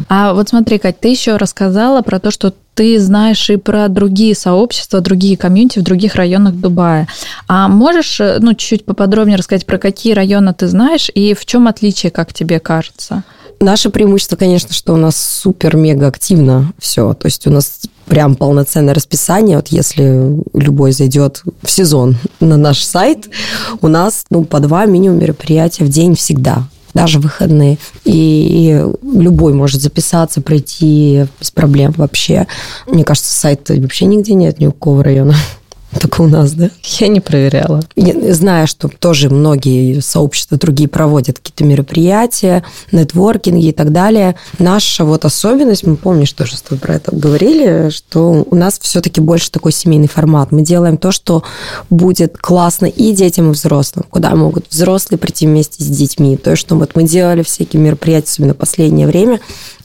А 0.10 0.34
вот 0.34 0.50
смотри, 0.50 0.78
Кать, 0.78 1.00
ты 1.00 1.10
еще 1.10 1.38
рассказала 1.38 2.02
про 2.02 2.20
то, 2.20 2.32
что 2.32 2.54
ты 2.76 3.00
знаешь 3.00 3.50
и 3.50 3.58
про 3.58 3.88
другие 3.88 4.36
сообщества, 4.36 5.00
другие 5.00 5.38
комьюнити 5.38 5.80
в 5.80 5.84
других 5.84 6.16
районах 6.16 6.56
Дубая. 6.56 7.08
А 7.48 7.68
можешь, 7.68 8.20
э, 8.20 8.38
ну, 8.40 8.54
чуть-чуть 8.54 8.86
поподробнее 8.86 9.38
рассказать, 9.38 9.66
про 9.66 9.78
какие 9.78 10.14
районы 10.14 10.54
ты 10.54 10.68
знаешь 10.68 11.12
и 11.14 11.34
в 11.34 11.46
чем 11.46 11.68
отличие, 11.68 12.12
как 12.12 12.34
тебе 12.34 12.60
кажется? 12.60 13.24
Наше 13.64 13.90
преимущество, 13.90 14.36
конечно, 14.36 14.74
что 14.74 14.94
у 14.94 14.98
нас 14.98 15.16
супер-мега 15.16 16.08
активно 16.08 16.74
все. 16.80 17.14
То 17.14 17.28
есть 17.28 17.48
у 17.48 17.50
нас 17.50 17.80
прям 18.06 18.36
полноценное 18.36 18.94
расписание. 18.94 19.56
Вот 19.56 19.70
если 19.70 20.38
любой 20.54 20.92
зайдет 20.92 21.44
в 21.62 21.72
сезон 21.72 22.18
на 22.42 22.58
наш 22.58 22.84
сайт, 22.84 23.30
у 23.80 23.88
нас 23.88 24.26
ну, 24.30 24.44
по 24.44 24.60
два 24.60 24.86
минимум 24.86 25.20
мероприятия 25.20 25.86
в 25.86 25.90
день 25.90 26.16
всегда 26.16 26.68
даже 26.94 27.20
выходные. 27.20 27.78
И 28.04 28.86
любой 29.02 29.54
может 29.54 29.82
записаться, 29.82 30.42
пройти 30.42 31.26
без 31.40 31.50
проблем 31.50 31.94
вообще. 31.96 32.48
Мне 32.86 33.06
кажется, 33.06 33.32
сайта 33.32 33.76
вообще 33.76 34.06
нигде 34.06 34.34
нет 34.34 34.60
ни 34.60 34.68
у 34.68 34.74
какого 34.74 35.06
района. 35.06 35.36
Только 36.00 36.22
у 36.22 36.28
нас, 36.28 36.54
да? 36.54 36.70
Я 37.00 37.08
не 37.08 37.20
проверяла. 37.20 37.82
Я 37.96 38.34
знаю, 38.34 38.68
что 38.68 38.88
тоже 38.88 39.30
многие 39.30 40.00
сообщества 40.00 40.58
другие 40.58 40.90
проводят 40.90 41.40
какие-то 41.40 41.64
мероприятия, 41.64 42.64
нетворкинги 42.92 43.68
и 43.68 43.72
так 43.72 43.92
далее. 43.92 44.36
Наша 44.60 45.06
вот 45.06 45.26
особенность, 45.26 45.86
мы 45.86 45.96
помнишь, 45.96 46.32
тоже 46.34 46.58
с 46.58 46.62
тобой 46.62 46.80
про 46.80 46.96
это 46.96 47.16
говорили, 47.16 47.90
что 47.90 48.46
у 48.50 48.56
нас 48.56 48.80
все-таки 48.80 49.22
больше 49.22 49.52
такой 49.52 49.72
семейный 49.72 50.08
формат. 50.08 50.52
Мы 50.52 50.64
делаем 50.64 50.98
то, 50.98 51.12
что 51.12 51.44
будет 51.90 52.38
классно 52.38 52.86
и 52.86 53.12
детям, 53.14 53.50
и 53.50 53.54
взрослым, 53.54 54.06
куда 54.10 54.36
могут 54.36 54.66
взрослые 54.70 55.20
прийти 55.20 55.48
вместе 55.48 55.84
с 55.84 55.88
детьми. 55.88 56.38
То, 56.38 56.56
что 56.56 56.76
вот 56.76 56.92
мы 56.96 57.04
делали 57.04 57.44
всякие 57.44 57.82
мероприятия, 57.82 58.30
особенно 58.30 58.54
в 58.54 58.58
последнее 58.58 59.08
время, 59.08 59.40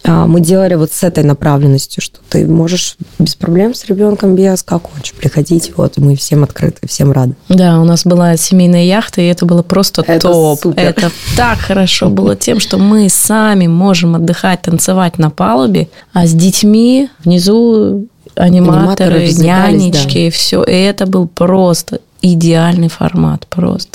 а, 0.04 0.26
мы 0.26 0.40
делали 0.40 0.74
вот 0.74 0.92
с 0.92 1.02
этой 1.02 1.24
направленностью, 1.24 2.02
что 2.02 2.18
ты 2.28 2.46
можешь 2.46 2.96
без 3.18 3.34
проблем 3.34 3.74
с 3.74 3.84
ребенком, 3.86 4.34
без 4.34 4.62
как 4.62 4.90
хочешь 4.90 5.14
приходить. 5.14 5.72
Вот 5.76 5.97
мы 6.00 6.16
всем 6.16 6.44
открыты, 6.44 6.86
всем 6.86 7.12
рады. 7.12 7.34
Да, 7.48 7.80
у 7.80 7.84
нас 7.84 8.04
была 8.04 8.36
семейная 8.36 8.84
яхта, 8.84 9.20
и 9.20 9.26
это 9.26 9.46
было 9.46 9.62
просто 9.62 10.02
Это 10.06 10.28
топ. 10.28 10.60
супер. 10.60 10.82
Это 10.82 11.10
так 11.36 11.58
хорошо 11.58 12.08
было 12.08 12.36
тем, 12.36 12.60
что 12.60 12.78
мы 12.78 13.08
сами 13.08 13.66
можем 13.66 14.14
отдыхать, 14.14 14.62
танцевать 14.62 15.18
на 15.18 15.30
палубе, 15.30 15.88
а 16.12 16.26
с 16.26 16.32
детьми 16.32 17.08
внизу 17.24 18.06
Аниматоры 18.34 19.16
аниматоры, 19.16 19.32
нянечки, 19.32 20.30
все. 20.30 20.62
И 20.62 20.72
это 20.72 21.06
был 21.06 21.26
просто 21.26 22.00
идеальный 22.22 22.88
формат, 22.88 23.46
просто. 23.48 23.90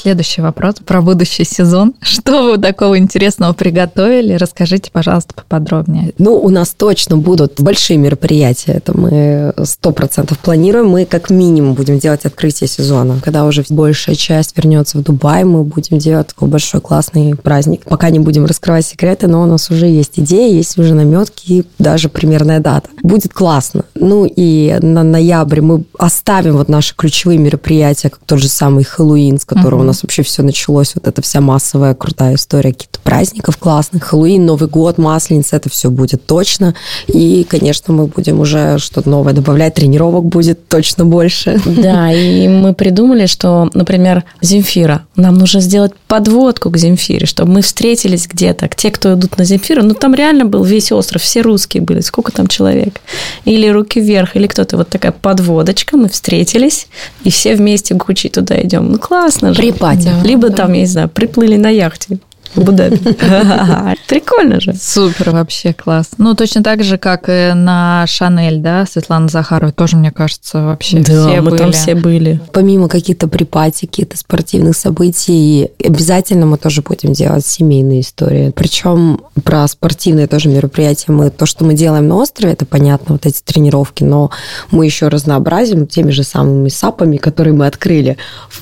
Следующий 0.00 0.42
вопрос 0.42 0.76
про 0.84 1.02
будущий 1.02 1.42
сезон. 1.42 1.92
Что 2.00 2.52
вы 2.52 2.58
такого 2.58 2.98
интересного 2.98 3.52
приготовили? 3.52 4.34
Расскажите, 4.34 4.90
пожалуйста, 4.92 5.34
поподробнее. 5.34 6.12
Ну, 6.18 6.36
у 6.36 6.50
нас 6.50 6.68
точно 6.68 7.16
будут 7.16 7.60
большие 7.60 7.96
мероприятия. 7.96 8.74
Это 8.74 8.96
мы 8.96 9.52
сто 9.64 9.90
процентов 9.90 10.38
планируем. 10.38 10.88
Мы 10.88 11.04
как 11.04 11.30
минимум 11.30 11.74
будем 11.74 11.98
делать 11.98 12.24
открытие 12.26 12.68
сезона. 12.68 13.18
Когда 13.24 13.44
уже 13.44 13.64
большая 13.70 14.14
часть 14.14 14.56
вернется 14.56 14.98
в 14.98 15.02
Дубай, 15.02 15.42
мы 15.42 15.64
будем 15.64 15.98
делать 15.98 16.28
такой 16.28 16.48
большой 16.48 16.80
классный 16.80 17.34
праздник. 17.34 17.82
Пока 17.84 18.10
не 18.10 18.20
будем 18.20 18.44
раскрывать 18.44 18.86
секреты, 18.86 19.26
но 19.26 19.42
у 19.42 19.46
нас 19.46 19.68
уже 19.68 19.86
есть 19.86 20.20
идеи, 20.20 20.54
есть 20.54 20.78
уже 20.78 20.94
наметки 20.94 21.52
и 21.52 21.64
даже 21.80 22.08
примерная 22.08 22.60
дата. 22.60 22.88
Будет 23.02 23.32
классно. 23.32 23.84
Ну 23.96 24.30
и 24.32 24.78
на 24.80 25.02
ноябрь 25.02 25.60
мы 25.60 25.82
оставим 25.98 26.56
вот 26.56 26.68
наши 26.68 26.94
ключевые 26.94 27.38
мероприятия, 27.38 28.10
как 28.10 28.20
тот 28.24 28.38
же 28.38 28.48
самый 28.48 28.84
Хэллоуин, 28.84 29.40
с 29.40 29.44
которого 29.44 29.87
нас 29.88 30.02
вообще 30.02 30.22
все 30.22 30.42
началось, 30.42 30.94
вот 30.94 31.06
эта 31.06 31.22
вся 31.22 31.40
массовая 31.40 31.94
крутая 31.94 32.36
история 32.36 32.72
каких-то 32.72 32.98
праздников 33.00 33.56
классных. 33.56 34.04
Хэллоуин, 34.04 34.44
Новый 34.44 34.68
год, 34.68 34.98
Масленица, 34.98 35.56
это 35.56 35.68
все 35.70 35.90
будет 35.90 36.26
точно. 36.26 36.74
И, 37.06 37.44
конечно, 37.48 37.92
мы 37.92 38.06
будем 38.06 38.40
уже 38.40 38.78
что-то 38.78 39.08
новое 39.08 39.32
добавлять, 39.32 39.74
тренировок 39.74 40.24
будет 40.26 40.68
точно 40.68 41.04
больше. 41.04 41.60
Да, 41.64 42.12
и 42.12 42.48
мы 42.48 42.74
придумали, 42.74 43.26
что, 43.26 43.70
например, 43.74 44.24
Земфира, 44.40 45.02
нам 45.16 45.34
нужно 45.34 45.60
сделать 45.60 45.92
подводку 46.06 46.70
к 46.70 46.76
Земфире, 46.76 47.26
чтобы 47.26 47.52
мы 47.52 47.62
встретились 47.62 48.26
где-то. 48.26 48.68
Те, 48.76 48.90
кто 48.90 49.14
идут 49.14 49.38
на 49.38 49.44
Земфиру, 49.44 49.82
ну 49.82 49.94
там 49.94 50.14
реально 50.14 50.44
был 50.44 50.64
весь 50.64 50.92
остров, 50.92 51.22
все 51.22 51.40
русские 51.40 51.82
были, 51.82 52.00
сколько 52.00 52.32
там 52.32 52.46
человек. 52.46 53.00
Или 53.44 53.68
руки 53.68 54.00
вверх, 54.00 54.36
или 54.36 54.46
кто-то, 54.46 54.76
вот 54.76 54.88
такая 54.88 55.12
подводочка, 55.12 55.96
мы 55.96 56.08
встретились, 56.08 56.88
и 57.24 57.30
все 57.30 57.54
вместе 57.54 57.94
кучей 57.94 58.28
туда 58.28 58.60
идем. 58.60 58.92
Ну 58.92 58.98
классно 58.98 59.54
же. 59.54 59.62
Припати. 59.78 60.12
Либо 60.24 60.50
там, 60.50 60.74
я 60.74 60.80
не 60.80 60.86
знаю, 60.86 61.08
приплыли 61.08 61.56
на 61.56 61.70
яхте. 61.70 62.18
Абу-Даби. 62.56 62.96
Прикольно 64.08 64.60
же. 64.60 64.74
Супер, 64.74 65.30
вообще 65.30 65.72
класс. 65.72 66.08
Ну, 66.18 66.34
точно 66.34 66.62
так 66.62 66.82
же, 66.82 66.98
как 66.98 67.28
и 67.28 67.52
на 67.54 68.04
Шанель, 68.06 68.58
да, 68.58 68.86
Светлана 68.86 69.28
Захарова, 69.28 69.72
тоже, 69.72 69.96
мне 69.96 70.10
кажется, 70.10 70.62
вообще 70.62 70.98
Да, 71.00 71.28
все 71.28 71.40
мы 71.40 71.50
были. 71.50 71.58
там 71.58 71.72
все 71.72 71.94
были. 71.94 72.40
Помимо 72.52 72.88
каких-то 72.88 73.28
припати, 73.28 73.86
каких-то 73.86 74.16
спортивных 74.16 74.76
событий, 74.76 75.70
обязательно 75.84 76.46
мы 76.46 76.56
тоже 76.58 76.82
будем 76.82 77.12
делать 77.12 77.44
семейные 77.46 78.00
истории. 78.00 78.50
Причем 78.54 79.20
про 79.44 79.66
спортивные 79.68 80.26
тоже 80.26 80.48
мероприятия 80.48 81.12
мы, 81.12 81.30
то, 81.30 81.46
что 81.46 81.64
мы 81.64 81.74
делаем 81.74 82.08
на 82.08 82.16
острове, 82.16 82.52
это 82.54 82.64
понятно, 82.66 83.14
вот 83.14 83.26
эти 83.26 83.40
тренировки, 83.42 84.04
но 84.04 84.30
мы 84.70 84.84
еще 84.86 85.08
разнообразим 85.08 85.86
теми 85.86 86.10
же 86.10 86.22
самыми 86.24 86.68
сапами, 86.68 87.16
которые 87.18 87.54
мы 87.54 87.66
открыли 87.66 88.16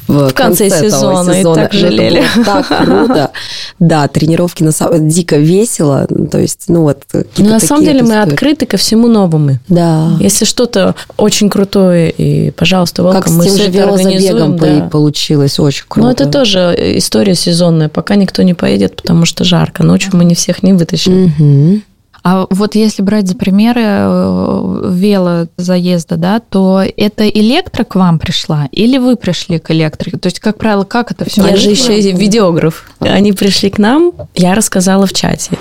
в, 0.08 0.28
В 0.28 0.32
конце 0.34 0.66
этого 0.66 0.82
сезона, 0.90 1.30
и 1.32 1.42
так 1.44 1.74
Это 1.74 1.76
жалели. 1.78 2.24
было 2.34 2.44
так 2.44 2.66
круто. 2.84 3.30
Да, 3.78 4.08
тренировки 4.08 4.62
на 4.62 4.72
самом 4.72 5.08
дико 5.08 5.36
весело. 5.36 6.06
То 6.30 6.38
есть, 6.38 6.64
ну 6.68 6.82
вот. 6.82 7.02
Ну, 7.12 7.48
на 7.48 7.60
самом 7.60 7.84
деле 7.84 8.02
мы 8.02 8.22
открыты 8.22 8.66
ко 8.66 8.76
всему 8.76 9.08
новому. 9.08 9.58
Да. 9.68 10.16
Если 10.20 10.44
что-то 10.44 10.94
очень 11.16 11.50
крутое, 11.50 12.10
и, 12.10 12.50
пожалуйста, 12.50 13.02
welcome, 13.02 13.12
как 13.12 13.30
мы 13.30 13.44
тем 13.44 13.56
же 13.56 13.70
велозабегом 13.70 14.56
да. 14.56 14.88
получилось 14.90 15.58
очень 15.58 15.84
круто. 15.88 16.06
Ну, 16.06 16.12
это 16.12 16.26
тоже 16.26 16.74
история 16.96 17.34
сезонная. 17.34 17.88
Пока 17.88 18.14
никто 18.16 18.42
не 18.42 18.54
поедет, 18.54 18.96
потому 18.96 19.26
что 19.26 19.44
жарко. 19.44 19.82
Ночью 19.82 20.10
мы 20.14 20.24
не 20.24 20.34
всех 20.34 20.62
не 20.62 20.72
вытащим. 20.72 21.26
Угу. 21.26 21.80
А 22.28 22.48
вот 22.50 22.74
если 22.74 23.02
брать 23.02 23.28
за 23.28 23.36
примеры 23.36 23.82
э, 23.84 24.90
велозаезда, 24.92 26.16
да, 26.16 26.40
то 26.40 26.82
это 26.96 27.28
электро 27.28 27.84
к 27.84 27.94
вам 27.94 28.18
пришла 28.18 28.68
или 28.72 28.98
вы 28.98 29.14
пришли 29.14 29.60
к 29.60 29.70
электрике? 29.70 30.18
То 30.18 30.26
есть, 30.26 30.40
как 30.40 30.58
правило, 30.58 30.82
как 30.82 31.12
это 31.12 31.24
все? 31.24 31.46
Я 31.46 31.54
же 31.54 31.70
еще 31.70 32.00
видеограф. 32.00 32.90
Они 32.98 33.32
пришли 33.32 33.70
к 33.70 33.78
нам, 33.78 34.12
я 34.34 34.56
рассказала 34.56 35.06
в 35.06 35.12
чате. 35.12 35.52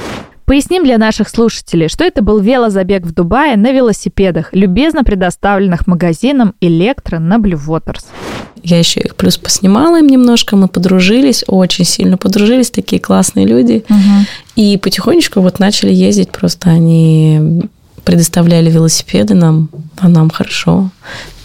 Поясним 0.45 0.83
для 0.83 0.99
наших 0.99 1.27
слушателей, 1.27 1.89
что 1.89 2.03
это 2.03 2.21
был 2.21 2.39
велозабег 2.39 3.03
в 3.03 3.13
Дубае 3.13 3.57
на 3.57 3.71
велосипедах, 3.71 4.49
любезно 4.51 5.03
предоставленных 5.03 5.87
магазином 5.87 6.53
«Электро» 6.61 7.17
на 7.17 7.37
Blue 7.37 7.59
Waters. 7.59 8.05
Я 8.61 8.77
еще 8.77 8.99
их 8.99 9.15
плюс 9.15 9.37
поснимала 9.37 9.99
им 9.99 10.07
немножко, 10.07 10.55
мы 10.55 10.67
подружились, 10.67 11.43
очень 11.47 11.85
сильно 11.85 12.17
подружились, 12.17 12.69
такие 12.69 13.01
классные 13.01 13.47
люди. 13.47 13.83
Угу. 13.89 14.25
И 14.55 14.77
потихонечку 14.77 15.41
вот 15.41 15.59
начали 15.59 15.91
ездить, 15.91 16.29
просто 16.29 16.69
они 16.69 17.63
предоставляли 18.03 18.69
велосипеды 18.69 19.33
нам, 19.33 19.69
а 19.97 20.07
нам 20.07 20.29
хорошо. 20.29 20.91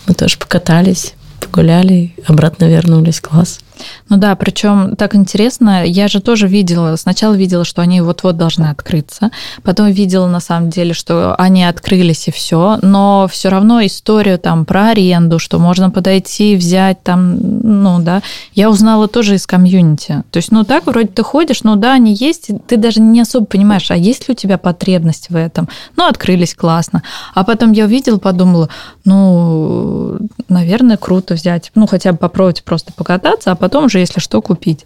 Мы 0.06 0.14
тоже 0.14 0.36
покатались, 0.36 1.14
погуляли, 1.40 2.14
обратно 2.26 2.66
вернулись, 2.66 3.20
класс. 3.20 3.60
Ну 4.08 4.16
да, 4.16 4.34
причем 4.36 4.96
так 4.96 5.14
интересно, 5.14 5.84
я 5.84 6.08
же 6.08 6.20
тоже 6.20 6.46
видела, 6.46 6.96
сначала 6.96 7.34
видела, 7.34 7.64
что 7.64 7.82
они 7.82 8.00
вот-вот 8.00 8.36
должны 8.36 8.66
открыться, 8.66 9.30
потом 9.62 9.88
видела 9.90 10.26
на 10.26 10.40
самом 10.40 10.70
деле, 10.70 10.94
что 10.94 11.34
они 11.36 11.64
открылись 11.64 12.28
и 12.28 12.30
все, 12.30 12.78
но 12.82 13.28
все 13.30 13.48
равно 13.48 13.84
историю 13.84 14.38
там 14.38 14.64
про 14.64 14.90
аренду, 14.90 15.38
что 15.38 15.58
можно 15.58 15.90
подойти, 15.90 16.56
взять 16.56 17.02
там, 17.02 17.38
ну 17.40 18.00
да, 18.00 18.22
я 18.54 18.70
узнала 18.70 19.08
тоже 19.08 19.34
из 19.34 19.46
комьюнити. 19.46 20.22
То 20.30 20.36
есть, 20.36 20.52
ну 20.52 20.64
так, 20.64 20.86
вроде 20.86 21.08
ты 21.08 21.22
ходишь, 21.22 21.62
ну 21.62 21.76
да, 21.76 21.92
они 21.94 22.14
есть, 22.14 22.50
ты 22.66 22.76
даже 22.76 23.00
не 23.00 23.20
особо 23.20 23.46
понимаешь, 23.46 23.90
а 23.90 23.96
есть 23.96 24.28
ли 24.28 24.32
у 24.32 24.36
тебя 24.36 24.58
потребность 24.58 25.30
в 25.30 25.36
этом. 25.36 25.68
Ну, 25.96 26.06
открылись 26.06 26.54
классно. 26.54 27.02
А 27.34 27.44
потом 27.44 27.72
я 27.72 27.84
увидела, 27.84 28.18
подумала, 28.18 28.68
ну, 29.04 30.18
наверное, 30.48 30.96
круто 30.96 31.34
взять, 31.34 31.70
ну, 31.74 31.86
хотя 31.86 32.12
бы 32.12 32.18
попробовать 32.18 32.62
просто 32.64 32.92
покататься, 32.92 33.52
а 33.52 33.54
потом 33.54 33.69
потом 33.70 33.84
уже, 33.84 34.00
если 34.00 34.18
что, 34.18 34.42
купить. 34.42 34.84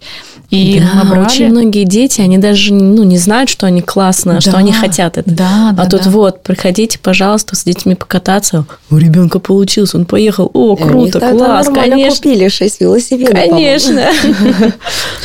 И 0.51 0.79
да, 0.79 1.03
мы 1.03 1.09
брали... 1.09 1.25
очень 1.25 1.47
многие 1.47 1.85
дети, 1.85 2.21
они 2.21 2.37
даже 2.37 2.71
ну, 2.71 3.03
не 3.03 3.17
знают, 3.17 3.49
что 3.49 3.65
они 3.65 3.81
классно, 3.81 4.35
да, 4.35 4.41
что 4.41 4.57
они 4.57 4.71
хотят 4.71 5.17
это. 5.17 5.29
Да, 5.29 5.71
да, 5.73 5.83
а 5.83 5.89
тут 5.89 6.03
да. 6.03 6.09
вот, 6.11 6.43
приходите, 6.43 6.99
пожалуйста, 6.99 7.55
с 7.55 7.63
детьми 7.63 7.95
покататься. 7.95 8.65
У 8.91 8.97
ребенка 8.97 9.39
получилось, 9.39 9.95
он 9.95 10.05
поехал. 10.05 10.51
О, 10.53 10.75
круто, 10.75 11.19
класс, 11.19 11.67
конечно. 11.73 12.15
купили 12.15 12.47
6 12.47 12.81
велосипедов. 12.81 13.33
Конечно. 13.33 14.05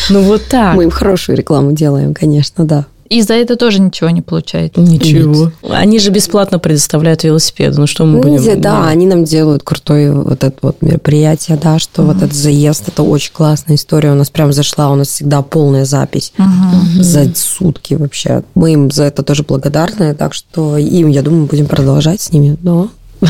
Ну 0.09 0.23
вот 0.23 0.42
так. 0.49 0.75
Мы 0.75 0.85
им 0.85 0.90
хорошую 0.90 1.37
рекламу 1.37 1.73
делаем, 1.73 2.14
конечно, 2.14 2.64
да. 2.64 2.87
И 3.11 3.23
за 3.23 3.35
это 3.35 3.57
тоже 3.57 3.81
ничего 3.81 4.09
не 4.11 4.23
получаете. 4.23 4.81
Ничего. 4.81 5.46
Нет. 5.46 5.73
Они 5.73 5.99
же 5.99 6.12
бесплатно 6.12 6.61
предоставляют 6.61 7.25
велосипеды. 7.25 7.81
Ну 7.81 7.88
что 7.88 8.05
мы 8.05 8.20
будем? 8.20 8.44
Да, 8.44 8.55
да, 8.55 8.88
они 8.88 9.05
нам 9.05 9.25
делают 9.25 9.64
крутое 9.64 10.12
вот 10.12 10.44
это 10.44 10.57
вот 10.62 10.81
мероприятие, 10.81 11.59
да, 11.61 11.81
что 11.81 12.03
угу. 12.03 12.12
вот 12.12 12.23
этот 12.23 12.35
заезд, 12.35 12.87
это 12.87 13.03
очень 13.03 13.33
классная 13.33 13.75
история. 13.75 14.12
У 14.12 14.14
нас 14.14 14.31
прям 14.31 14.53
зашла, 14.53 14.92
у 14.92 14.94
нас 14.94 15.09
всегда 15.09 15.42
полная 15.42 15.85
запись 15.85 16.33
угу. 16.38 17.03
за 17.03 17.35
сутки 17.35 17.94
вообще. 17.94 18.44
Мы 18.55 18.75
им 18.75 18.92
за 18.92 19.05
это 19.05 19.25
тоже 19.25 19.42
благодарны, 19.42 20.14
так 20.14 20.33
что 20.33 20.79
им, 20.79 21.09
я 21.09 21.23
думаю, 21.23 21.46
будем 21.46 21.66
продолжать 21.66 22.20
с 22.20 22.33
ними. 22.33 22.57
Но 22.62 22.90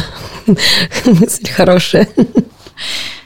мысль 1.07 1.49
хорошая. 1.51 2.07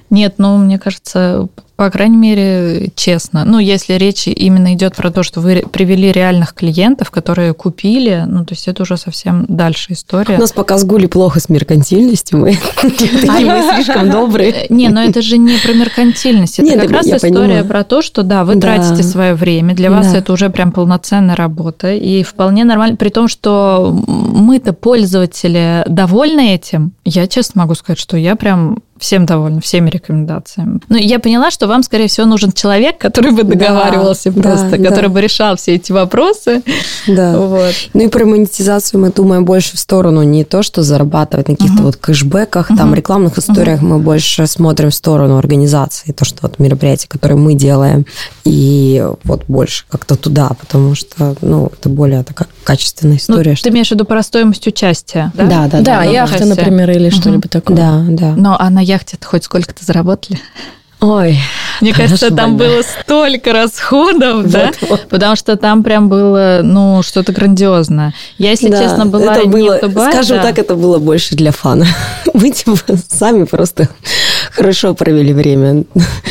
Нет, 0.09 0.35
ну, 0.39 0.57
мне 0.59 0.79
кажется, 0.79 1.49
по 1.77 1.91
крайней 1.91 2.17
мере, 2.17 2.93
честно. 2.95 3.45
Ну, 3.45 3.59
если 3.59 3.95
речь 3.95 4.29
именно 4.29 4.75
идет 4.75 4.95
про 4.95 5.11
то, 5.11 5.23
что 5.25 5.41
вы 5.41 5.65
привели 5.71 6.13
реальных 6.13 6.55
клиентов, 6.55 7.11
которые 7.11 7.53
купили, 7.53 8.25
ну, 8.27 8.45
то 8.45 8.55
есть 8.55 8.69
это 8.69 8.83
уже 8.83 8.97
совсем 8.97 9.45
дальше 9.49 9.93
история. 9.95 10.37
У 10.37 10.41
нас 10.41 10.53
пока 10.53 10.79
с 10.79 10.85
Гули 10.85 11.07
плохо 11.07 11.41
с 11.41 11.49
меркантильностью, 11.49 12.39
мы 12.39 12.57
слишком 13.75 14.11
добрые. 14.11 14.67
Не, 14.71 14.89
но 14.89 15.03
это 15.03 15.21
же 15.21 15.37
не 15.37 15.59
про 15.59 15.73
меркантильность, 15.73 16.61
это 16.61 16.81
как 16.81 16.91
раз 16.91 17.07
история 17.07 17.65
про 17.65 17.83
то, 17.83 18.03
что, 18.03 18.23
да, 18.23 18.45
вы 18.45 18.57
тратите 18.57 19.03
свое 19.03 19.35
время, 19.35 19.75
для 19.75 19.91
вас 19.91 20.15
это 20.15 20.33
уже 20.33 20.51
прям 20.51 20.71
полноценная 20.71 21.35
работа, 21.35 21.93
и 21.93 22.23
вполне 22.23 22.65
нормально, 22.65 22.97
при 22.97 23.09
том, 23.09 23.29
что 23.29 23.91
мы-то 24.07 24.73
пользователи 24.73 25.85
довольны 25.89 26.55
этим, 26.55 26.93
я 27.05 27.27
честно 27.27 27.63
могу 27.63 27.75
сказать, 27.75 27.99
что 27.99 28.17
я 28.17 28.37
прям 28.37 28.79
всем 28.99 29.27
довольна, 29.27 29.61
всеми 29.61 29.91
рекомендациями. 29.91 30.81
Ну, 30.89 30.97
я 30.97 31.19
поняла, 31.19 31.51
что 31.51 31.67
вам, 31.67 31.83
скорее 31.83 32.09
всего, 32.09 32.27
нужен 32.27 32.53
человек, 32.53 32.99
который 32.99 33.33
бы 33.33 33.43
договаривался 33.43 34.31
да, 34.31 34.43
просто, 34.43 34.71
да, 34.71 34.89
который 34.89 35.09
да. 35.09 35.15
бы 35.15 35.21
решал 35.21 35.57
все 35.57 35.75
эти 35.75 35.93
вопросы. 35.93 36.63
Да. 37.07 37.37
Вот. 37.39 37.75
Ну 37.93 38.03
и 38.03 38.09
про 38.09 38.25
монетизацию 38.25 39.01
мы 39.01 39.11
думаем 39.11 39.45
больше 39.45 39.77
в 39.77 39.81
сторону 39.81 40.23
не 40.23 40.45
то, 40.45 40.63
что 40.63 40.83
зарабатывать 40.83 41.49
на 41.49 41.57
каких-то 41.57 41.79
угу. 41.79 41.85
вот 41.85 41.97
кэшбэках, 41.97 42.71
угу. 42.71 42.79
там 42.79 42.95
рекламных 42.95 43.39
историях, 43.39 43.81
угу. 43.81 43.89
мы 43.89 43.99
больше 43.99 44.47
смотрим 44.47 44.91
в 44.91 44.95
сторону 44.95 45.39
организации, 45.39 46.13
то, 46.13 46.25
что 46.25 46.39
вот 46.43 46.59
мероприятия, 46.59 47.09
которые 47.09 47.39
мы 47.39 47.55
делаем, 47.55 48.07
и 48.45 49.05
вот 49.25 49.45
больше 49.49 49.85
как-то 49.89 50.17
туда, 50.17 50.51
потому 50.59 50.95
что, 50.95 51.35
ну, 51.41 51.71
это 51.79 51.89
более 51.89 52.23
такая 52.23 52.49
качественная 52.65 53.15
ну, 53.15 53.19
история. 53.19 53.51
Ну, 53.51 53.57
что... 53.57 53.65
Ты 53.65 53.71
имеешь 53.71 53.89
в 53.89 53.93
виду 53.93 54.05
про 54.05 54.23
стоимость 54.23 54.67
участия, 54.67 55.33
да? 55.35 55.47
Да, 55.47 55.69
да, 55.69 55.79
да. 55.81 55.83
Да, 55.83 56.05
яхта, 56.05 56.45
например, 56.45 56.91
или 56.91 57.09
угу. 57.09 57.17
что-либо 57.17 57.49
такое. 57.49 57.77
Да, 57.77 58.05
да. 58.09 58.35
Но 58.37 58.57
а 58.59 58.71
на 58.85 58.87
яхте-то 58.87 59.27
хоть 59.27 59.45
сколько-то 59.45 59.85
заработали? 59.85 60.39
Ой, 61.05 61.39
мне 61.83 61.93
кажется, 61.93 62.35
там 62.35 62.57
было 62.57 62.81
столько 62.83 63.53
расходов, 63.53 64.51
да, 64.51 64.71
потому 65.11 65.37
что 65.37 65.57
там 65.57 65.83
прям 65.83 66.09
было, 66.09 66.61
ну, 66.63 67.03
что-то 67.03 67.33
грандиозное. 67.33 68.15
Я, 68.39 68.51
если 68.51 68.71
честно, 68.71 69.05
была 69.05 69.37
это 69.37 69.47
было, 69.47 69.79
скажем 70.11 70.41
так, 70.41 70.59
это 70.59 70.75
было 70.75 70.99
больше 70.99 71.35
для 71.35 71.53
фана. 71.53 71.87
Мы 72.35 72.51
типа 72.51 72.77
сами 73.09 73.45
просто 73.45 73.89
хорошо 74.53 74.95
провели 74.95 75.35
время. 75.35 75.85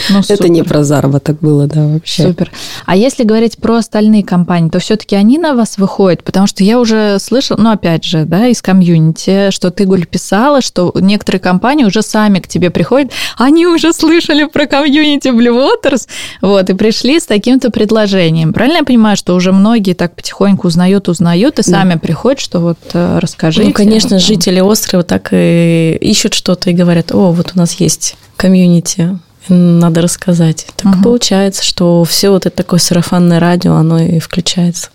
Ну, 0.09 0.21
это 0.27 0.49
не 0.49 0.63
про 0.63 0.83
заработок 0.83 1.37
было, 1.39 1.67
да, 1.67 1.85
вообще. 1.85 2.23
Супер. 2.23 2.51
А 2.85 2.95
если 2.95 3.23
говорить 3.23 3.57
про 3.57 3.75
остальные 3.75 4.23
компании, 4.23 4.69
то 4.69 4.79
все-таки 4.79 5.15
они 5.15 5.37
на 5.37 5.53
вас 5.53 5.77
выходят, 5.77 6.23
потому 6.23 6.47
что 6.47 6.63
я 6.63 6.79
уже 6.79 7.19
слышала, 7.19 7.57
ну, 7.57 7.71
опять 7.71 8.05
же, 8.05 8.25
да, 8.25 8.47
из 8.47 8.61
комьюнити, 8.61 9.51
что 9.51 9.71
ты, 9.71 9.85
Гуль, 9.85 10.05
писала, 10.05 10.61
что 10.61 10.91
некоторые 10.95 11.41
компании 11.41 11.85
уже 11.85 12.01
сами 12.01 12.39
к 12.39 12.47
тебе 12.47 12.69
приходят, 12.69 13.11
они 13.37 13.67
уже 13.67 13.93
слышали 13.93 14.45
про 14.45 14.62
комьюнити 14.67 15.29
Blue 15.29 15.67
Waters, 15.83 16.07
вот, 16.41 16.69
и 16.69 16.73
пришли 16.73 17.19
с 17.19 17.25
таким-то 17.25 17.69
предложением. 17.71 18.53
Правильно 18.53 18.77
я 18.77 18.83
понимаю, 18.83 19.17
что 19.17 19.35
уже 19.35 19.51
многие 19.51 19.93
так 19.93 20.15
потихоньку 20.15 20.67
узнают, 20.67 21.09
узнают, 21.09 21.59
и 21.59 21.63
сами 21.63 21.93
да. 21.93 21.99
приходят, 21.99 22.39
что 22.39 22.59
вот 22.59 22.79
э, 22.93 23.19
расскажите. 23.19 23.67
Ну, 23.67 23.73
конечно, 23.73 24.19
жители 24.19 24.59
острова 24.59 25.03
так 25.03 25.29
и 25.31 25.97
ищут 26.01 26.33
что-то 26.33 26.69
и 26.69 26.73
говорят, 26.73 27.11
о, 27.11 27.31
вот 27.31 27.51
у 27.55 27.57
нас 27.57 27.73
есть 27.73 28.15
комьюнити, 28.37 29.17
надо 29.49 30.01
рассказать. 30.01 30.67
Так 30.75 30.95
угу. 30.95 31.03
получается, 31.03 31.63
что 31.63 32.03
все 32.03 32.29
вот 32.29 32.45
это 32.45 32.55
такое 32.55 32.79
сарафанное 32.79 33.39
радио, 33.39 33.73
оно 33.75 33.99
и 33.99 34.19
включается. 34.19 34.89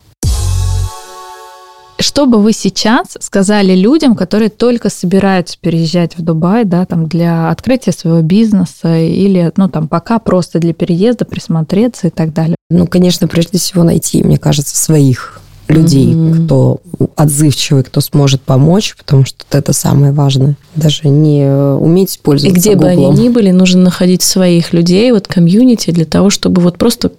Что 2.01 2.27
бы 2.27 2.41
вы 2.41 2.53
сейчас 2.53 3.17
сказали 3.19 3.75
людям, 3.75 4.15
которые 4.15 4.51
только 4.51 4.89
собираются 4.89 5.57
переезжать 5.61 6.17
в 6.17 6.23
Дубай, 6.23 6.65
да, 6.65 6.87
там 6.87 7.07
для 7.07 7.51
открытия 7.51 7.91
своего 7.91 8.21
бизнеса 8.21 8.99
или, 8.99 9.53
ну, 9.57 9.69
там, 9.69 9.89
пока 9.89 10.21
просто 10.21 10.61
для 10.61 10.73
переезда 10.73 11.25
присмотреться 11.25 12.07
и 12.07 12.11
так 12.11 12.33
далее? 12.33 12.55
Ну, 12.71 12.87
конечно, 12.87 13.27
прежде 13.27 13.59
всего 13.59 13.83
найти, 13.83 14.23
мне 14.23 14.39
кажется, 14.39 14.77
своих 14.77 15.41
людей, 15.67 16.13
mm-hmm. 16.13 16.47
кто 16.47 16.81
отзывчивый, 17.17 17.83
кто 17.83 18.01
сможет 18.01 18.43
помочь, 18.43 18.95
потому 18.97 19.25
что 19.25 19.45
это 19.51 19.73
самое 19.73 20.13
важное. 20.13 20.57
Даже 20.77 21.09
не 21.09 21.51
уметь 21.51 22.21
пользоваться 22.21 22.57
И 22.57 22.61
где 22.61 22.75
Google. 22.75 22.87
бы 22.87 22.91
они 22.91 23.09
ни 23.09 23.29
были, 23.29 23.51
нужно 23.51 23.83
находить 23.83 24.23
своих 24.23 24.73
людей, 24.73 25.11
вот 25.13 25.27
комьюнити, 25.27 25.91
для 25.91 26.05
того, 26.05 26.31
чтобы 26.31 26.63
вот 26.63 26.79
просто, 26.79 27.11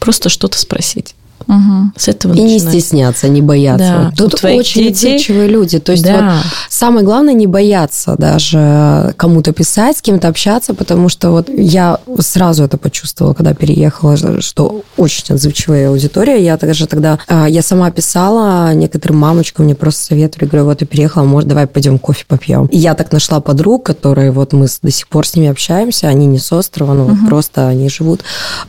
просто 0.00 0.28
что-то 0.28 0.58
спросить. 0.58 1.14
Угу. 1.46 1.92
С 1.96 2.08
этого 2.08 2.32
И 2.34 2.42
начинать. 2.42 2.74
не 2.74 2.80
стесняться, 2.80 3.28
не 3.28 3.40
бояться. 3.42 4.10
Да. 4.10 4.12
Тут 4.16 4.34
У 4.34 4.36
твоих 4.38 4.60
очень 4.60 4.82
детей- 4.82 5.14
отзывчивые 5.16 5.48
люди. 5.48 5.78
То 5.78 5.92
есть 5.92 6.04
Да. 6.04 6.12
вот 6.42 6.52
самое 6.68 7.04
главное 7.04 7.34
не 7.34 7.46
бояться 7.46 8.16
даже 8.18 9.14
кому-то 9.16 9.52
писать, 9.52 9.98
с 9.98 10.02
кем-то 10.02 10.28
общаться, 10.28 10.74
потому 10.74 11.08
что 11.08 11.30
вот 11.30 11.48
я 11.48 11.98
сразу 12.18 12.64
это 12.64 12.78
почувствовала, 12.78 13.34
когда 13.34 13.54
переехала, 13.54 14.16
что 14.40 14.82
очень 14.96 15.34
отзывчивая 15.34 15.88
аудитория. 15.90 16.42
Я 16.44 16.56
также 16.56 16.86
тогда, 16.86 17.18
а, 17.28 17.46
я 17.48 17.62
сама 17.62 17.90
писала 17.90 18.74
некоторым 18.74 19.18
мамочкам, 19.18 19.66
мне 19.66 19.74
просто 19.74 20.04
советовали, 20.04 20.48
говорю, 20.48 20.64
вот 20.66 20.78
ты 20.78 20.86
переехала, 20.86 21.24
может, 21.24 21.48
давай 21.48 21.66
пойдем 21.66 21.98
кофе 21.98 22.24
попьем. 22.26 22.66
И 22.66 22.78
я 22.78 22.94
так 22.94 23.12
нашла 23.12 23.40
подруг, 23.40 23.84
которые 23.84 24.30
вот 24.32 24.52
мы 24.52 24.66
до 24.82 24.90
сих 24.90 25.08
пор 25.08 25.26
с 25.26 25.34
ними 25.36 25.48
общаемся, 25.48 26.08
они 26.08 26.26
не 26.26 26.38
с 26.38 26.52
острова, 26.52 26.94
ну 26.94 27.04
вот 27.04 27.28
просто 27.28 27.68
они 27.68 27.88
живут, 27.88 28.22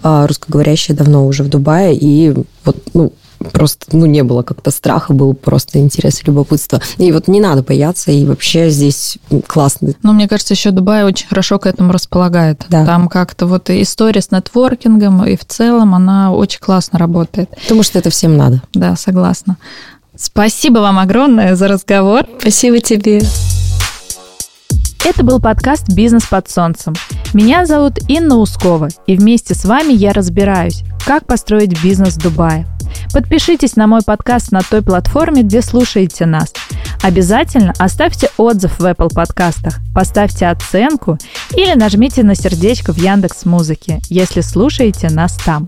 а, 0.03 0.27
русскоговорящие 0.27 0.95
давно 0.95 1.25
уже 1.25 1.43
в 1.43 1.49
Дубае, 1.49 1.95
и 1.95 2.33
вот, 2.67 2.77
ну, 2.93 3.13
просто, 3.51 3.85
ну, 3.91 4.05
не 4.05 4.23
было 4.23 4.43
как-то 4.43 4.71
страха, 4.71 5.13
был 5.13 5.33
просто 5.33 5.79
интерес 5.79 6.21
и 6.21 6.27
любопытство. 6.27 6.81
И 6.97 7.11
вот 7.11 7.27
не 7.27 7.39
надо 7.39 7.63
бояться, 7.63 8.11
и 8.11 8.25
вообще 8.25 8.69
здесь 8.69 9.17
классно. 9.47 9.93
Ну, 10.03 10.13
мне 10.13 10.27
кажется, 10.27 10.53
еще 10.53 10.71
Дубай 10.71 11.03
очень 11.03 11.27
хорошо 11.27 11.59
к 11.59 11.65
этому 11.65 11.91
располагает. 11.91 12.65
Да. 12.69 12.85
Там 12.85 13.07
как-то 13.07 13.45
вот 13.47 13.69
история 13.69 14.21
с 14.21 14.31
нетворкингом, 14.31 15.25
и 15.25 15.35
в 15.35 15.45
целом 15.45 15.95
она 15.95 16.31
очень 16.31 16.59
классно 16.59 16.99
работает. 16.99 17.49
Потому 17.63 17.83
что 17.83 17.99
это 17.99 18.09
всем 18.09 18.37
надо. 18.37 18.61
Да, 18.73 18.95
согласна. 18.95 19.57
Спасибо 20.15 20.79
вам 20.79 20.97
огромное 20.99 21.55
за 21.55 21.67
разговор. 21.67 22.25
Спасибо 22.39 22.79
тебе. 22.79 23.21
Это 25.07 25.23
был 25.23 25.39
подкаст 25.39 25.87
«Бизнес 25.93 26.25
под 26.25 26.49
солнцем». 26.49 26.93
Меня 27.33 27.65
зовут 27.65 27.93
Инна 28.09 28.35
Ускова, 28.35 28.89
и 29.05 29.15
вместе 29.15 29.55
с 29.55 29.63
вами 29.63 29.93
я 29.93 30.11
разбираюсь, 30.11 30.83
как 31.05 31.25
построить 31.25 31.81
бизнес 31.81 32.15
в 32.15 32.21
Дубае. 32.21 32.67
Подпишитесь 33.13 33.77
на 33.77 33.87
мой 33.87 34.01
подкаст 34.05 34.51
на 34.51 34.59
той 34.59 34.81
платформе, 34.81 35.43
где 35.43 35.61
слушаете 35.61 36.25
нас. 36.25 36.51
Обязательно 37.01 37.73
оставьте 37.79 38.29
отзыв 38.35 38.79
в 38.79 38.83
Apple 38.83 39.13
подкастах, 39.15 39.77
поставьте 39.95 40.47
оценку 40.47 41.17
или 41.55 41.73
нажмите 41.73 42.23
на 42.23 42.35
сердечко 42.35 42.91
в 42.91 42.97
Яндекс 42.97 43.45
Музыке, 43.45 44.01
если 44.09 44.41
слушаете 44.41 45.09
нас 45.09 45.37
там. 45.37 45.67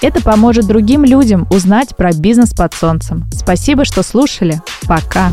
Это 0.00 0.22
поможет 0.22 0.66
другим 0.66 1.04
людям 1.04 1.46
узнать 1.50 1.94
про 1.96 2.14
бизнес 2.14 2.54
под 2.54 2.72
солнцем. 2.72 3.28
Спасибо, 3.30 3.84
что 3.84 4.02
слушали. 4.02 4.62
Пока. 4.88 5.32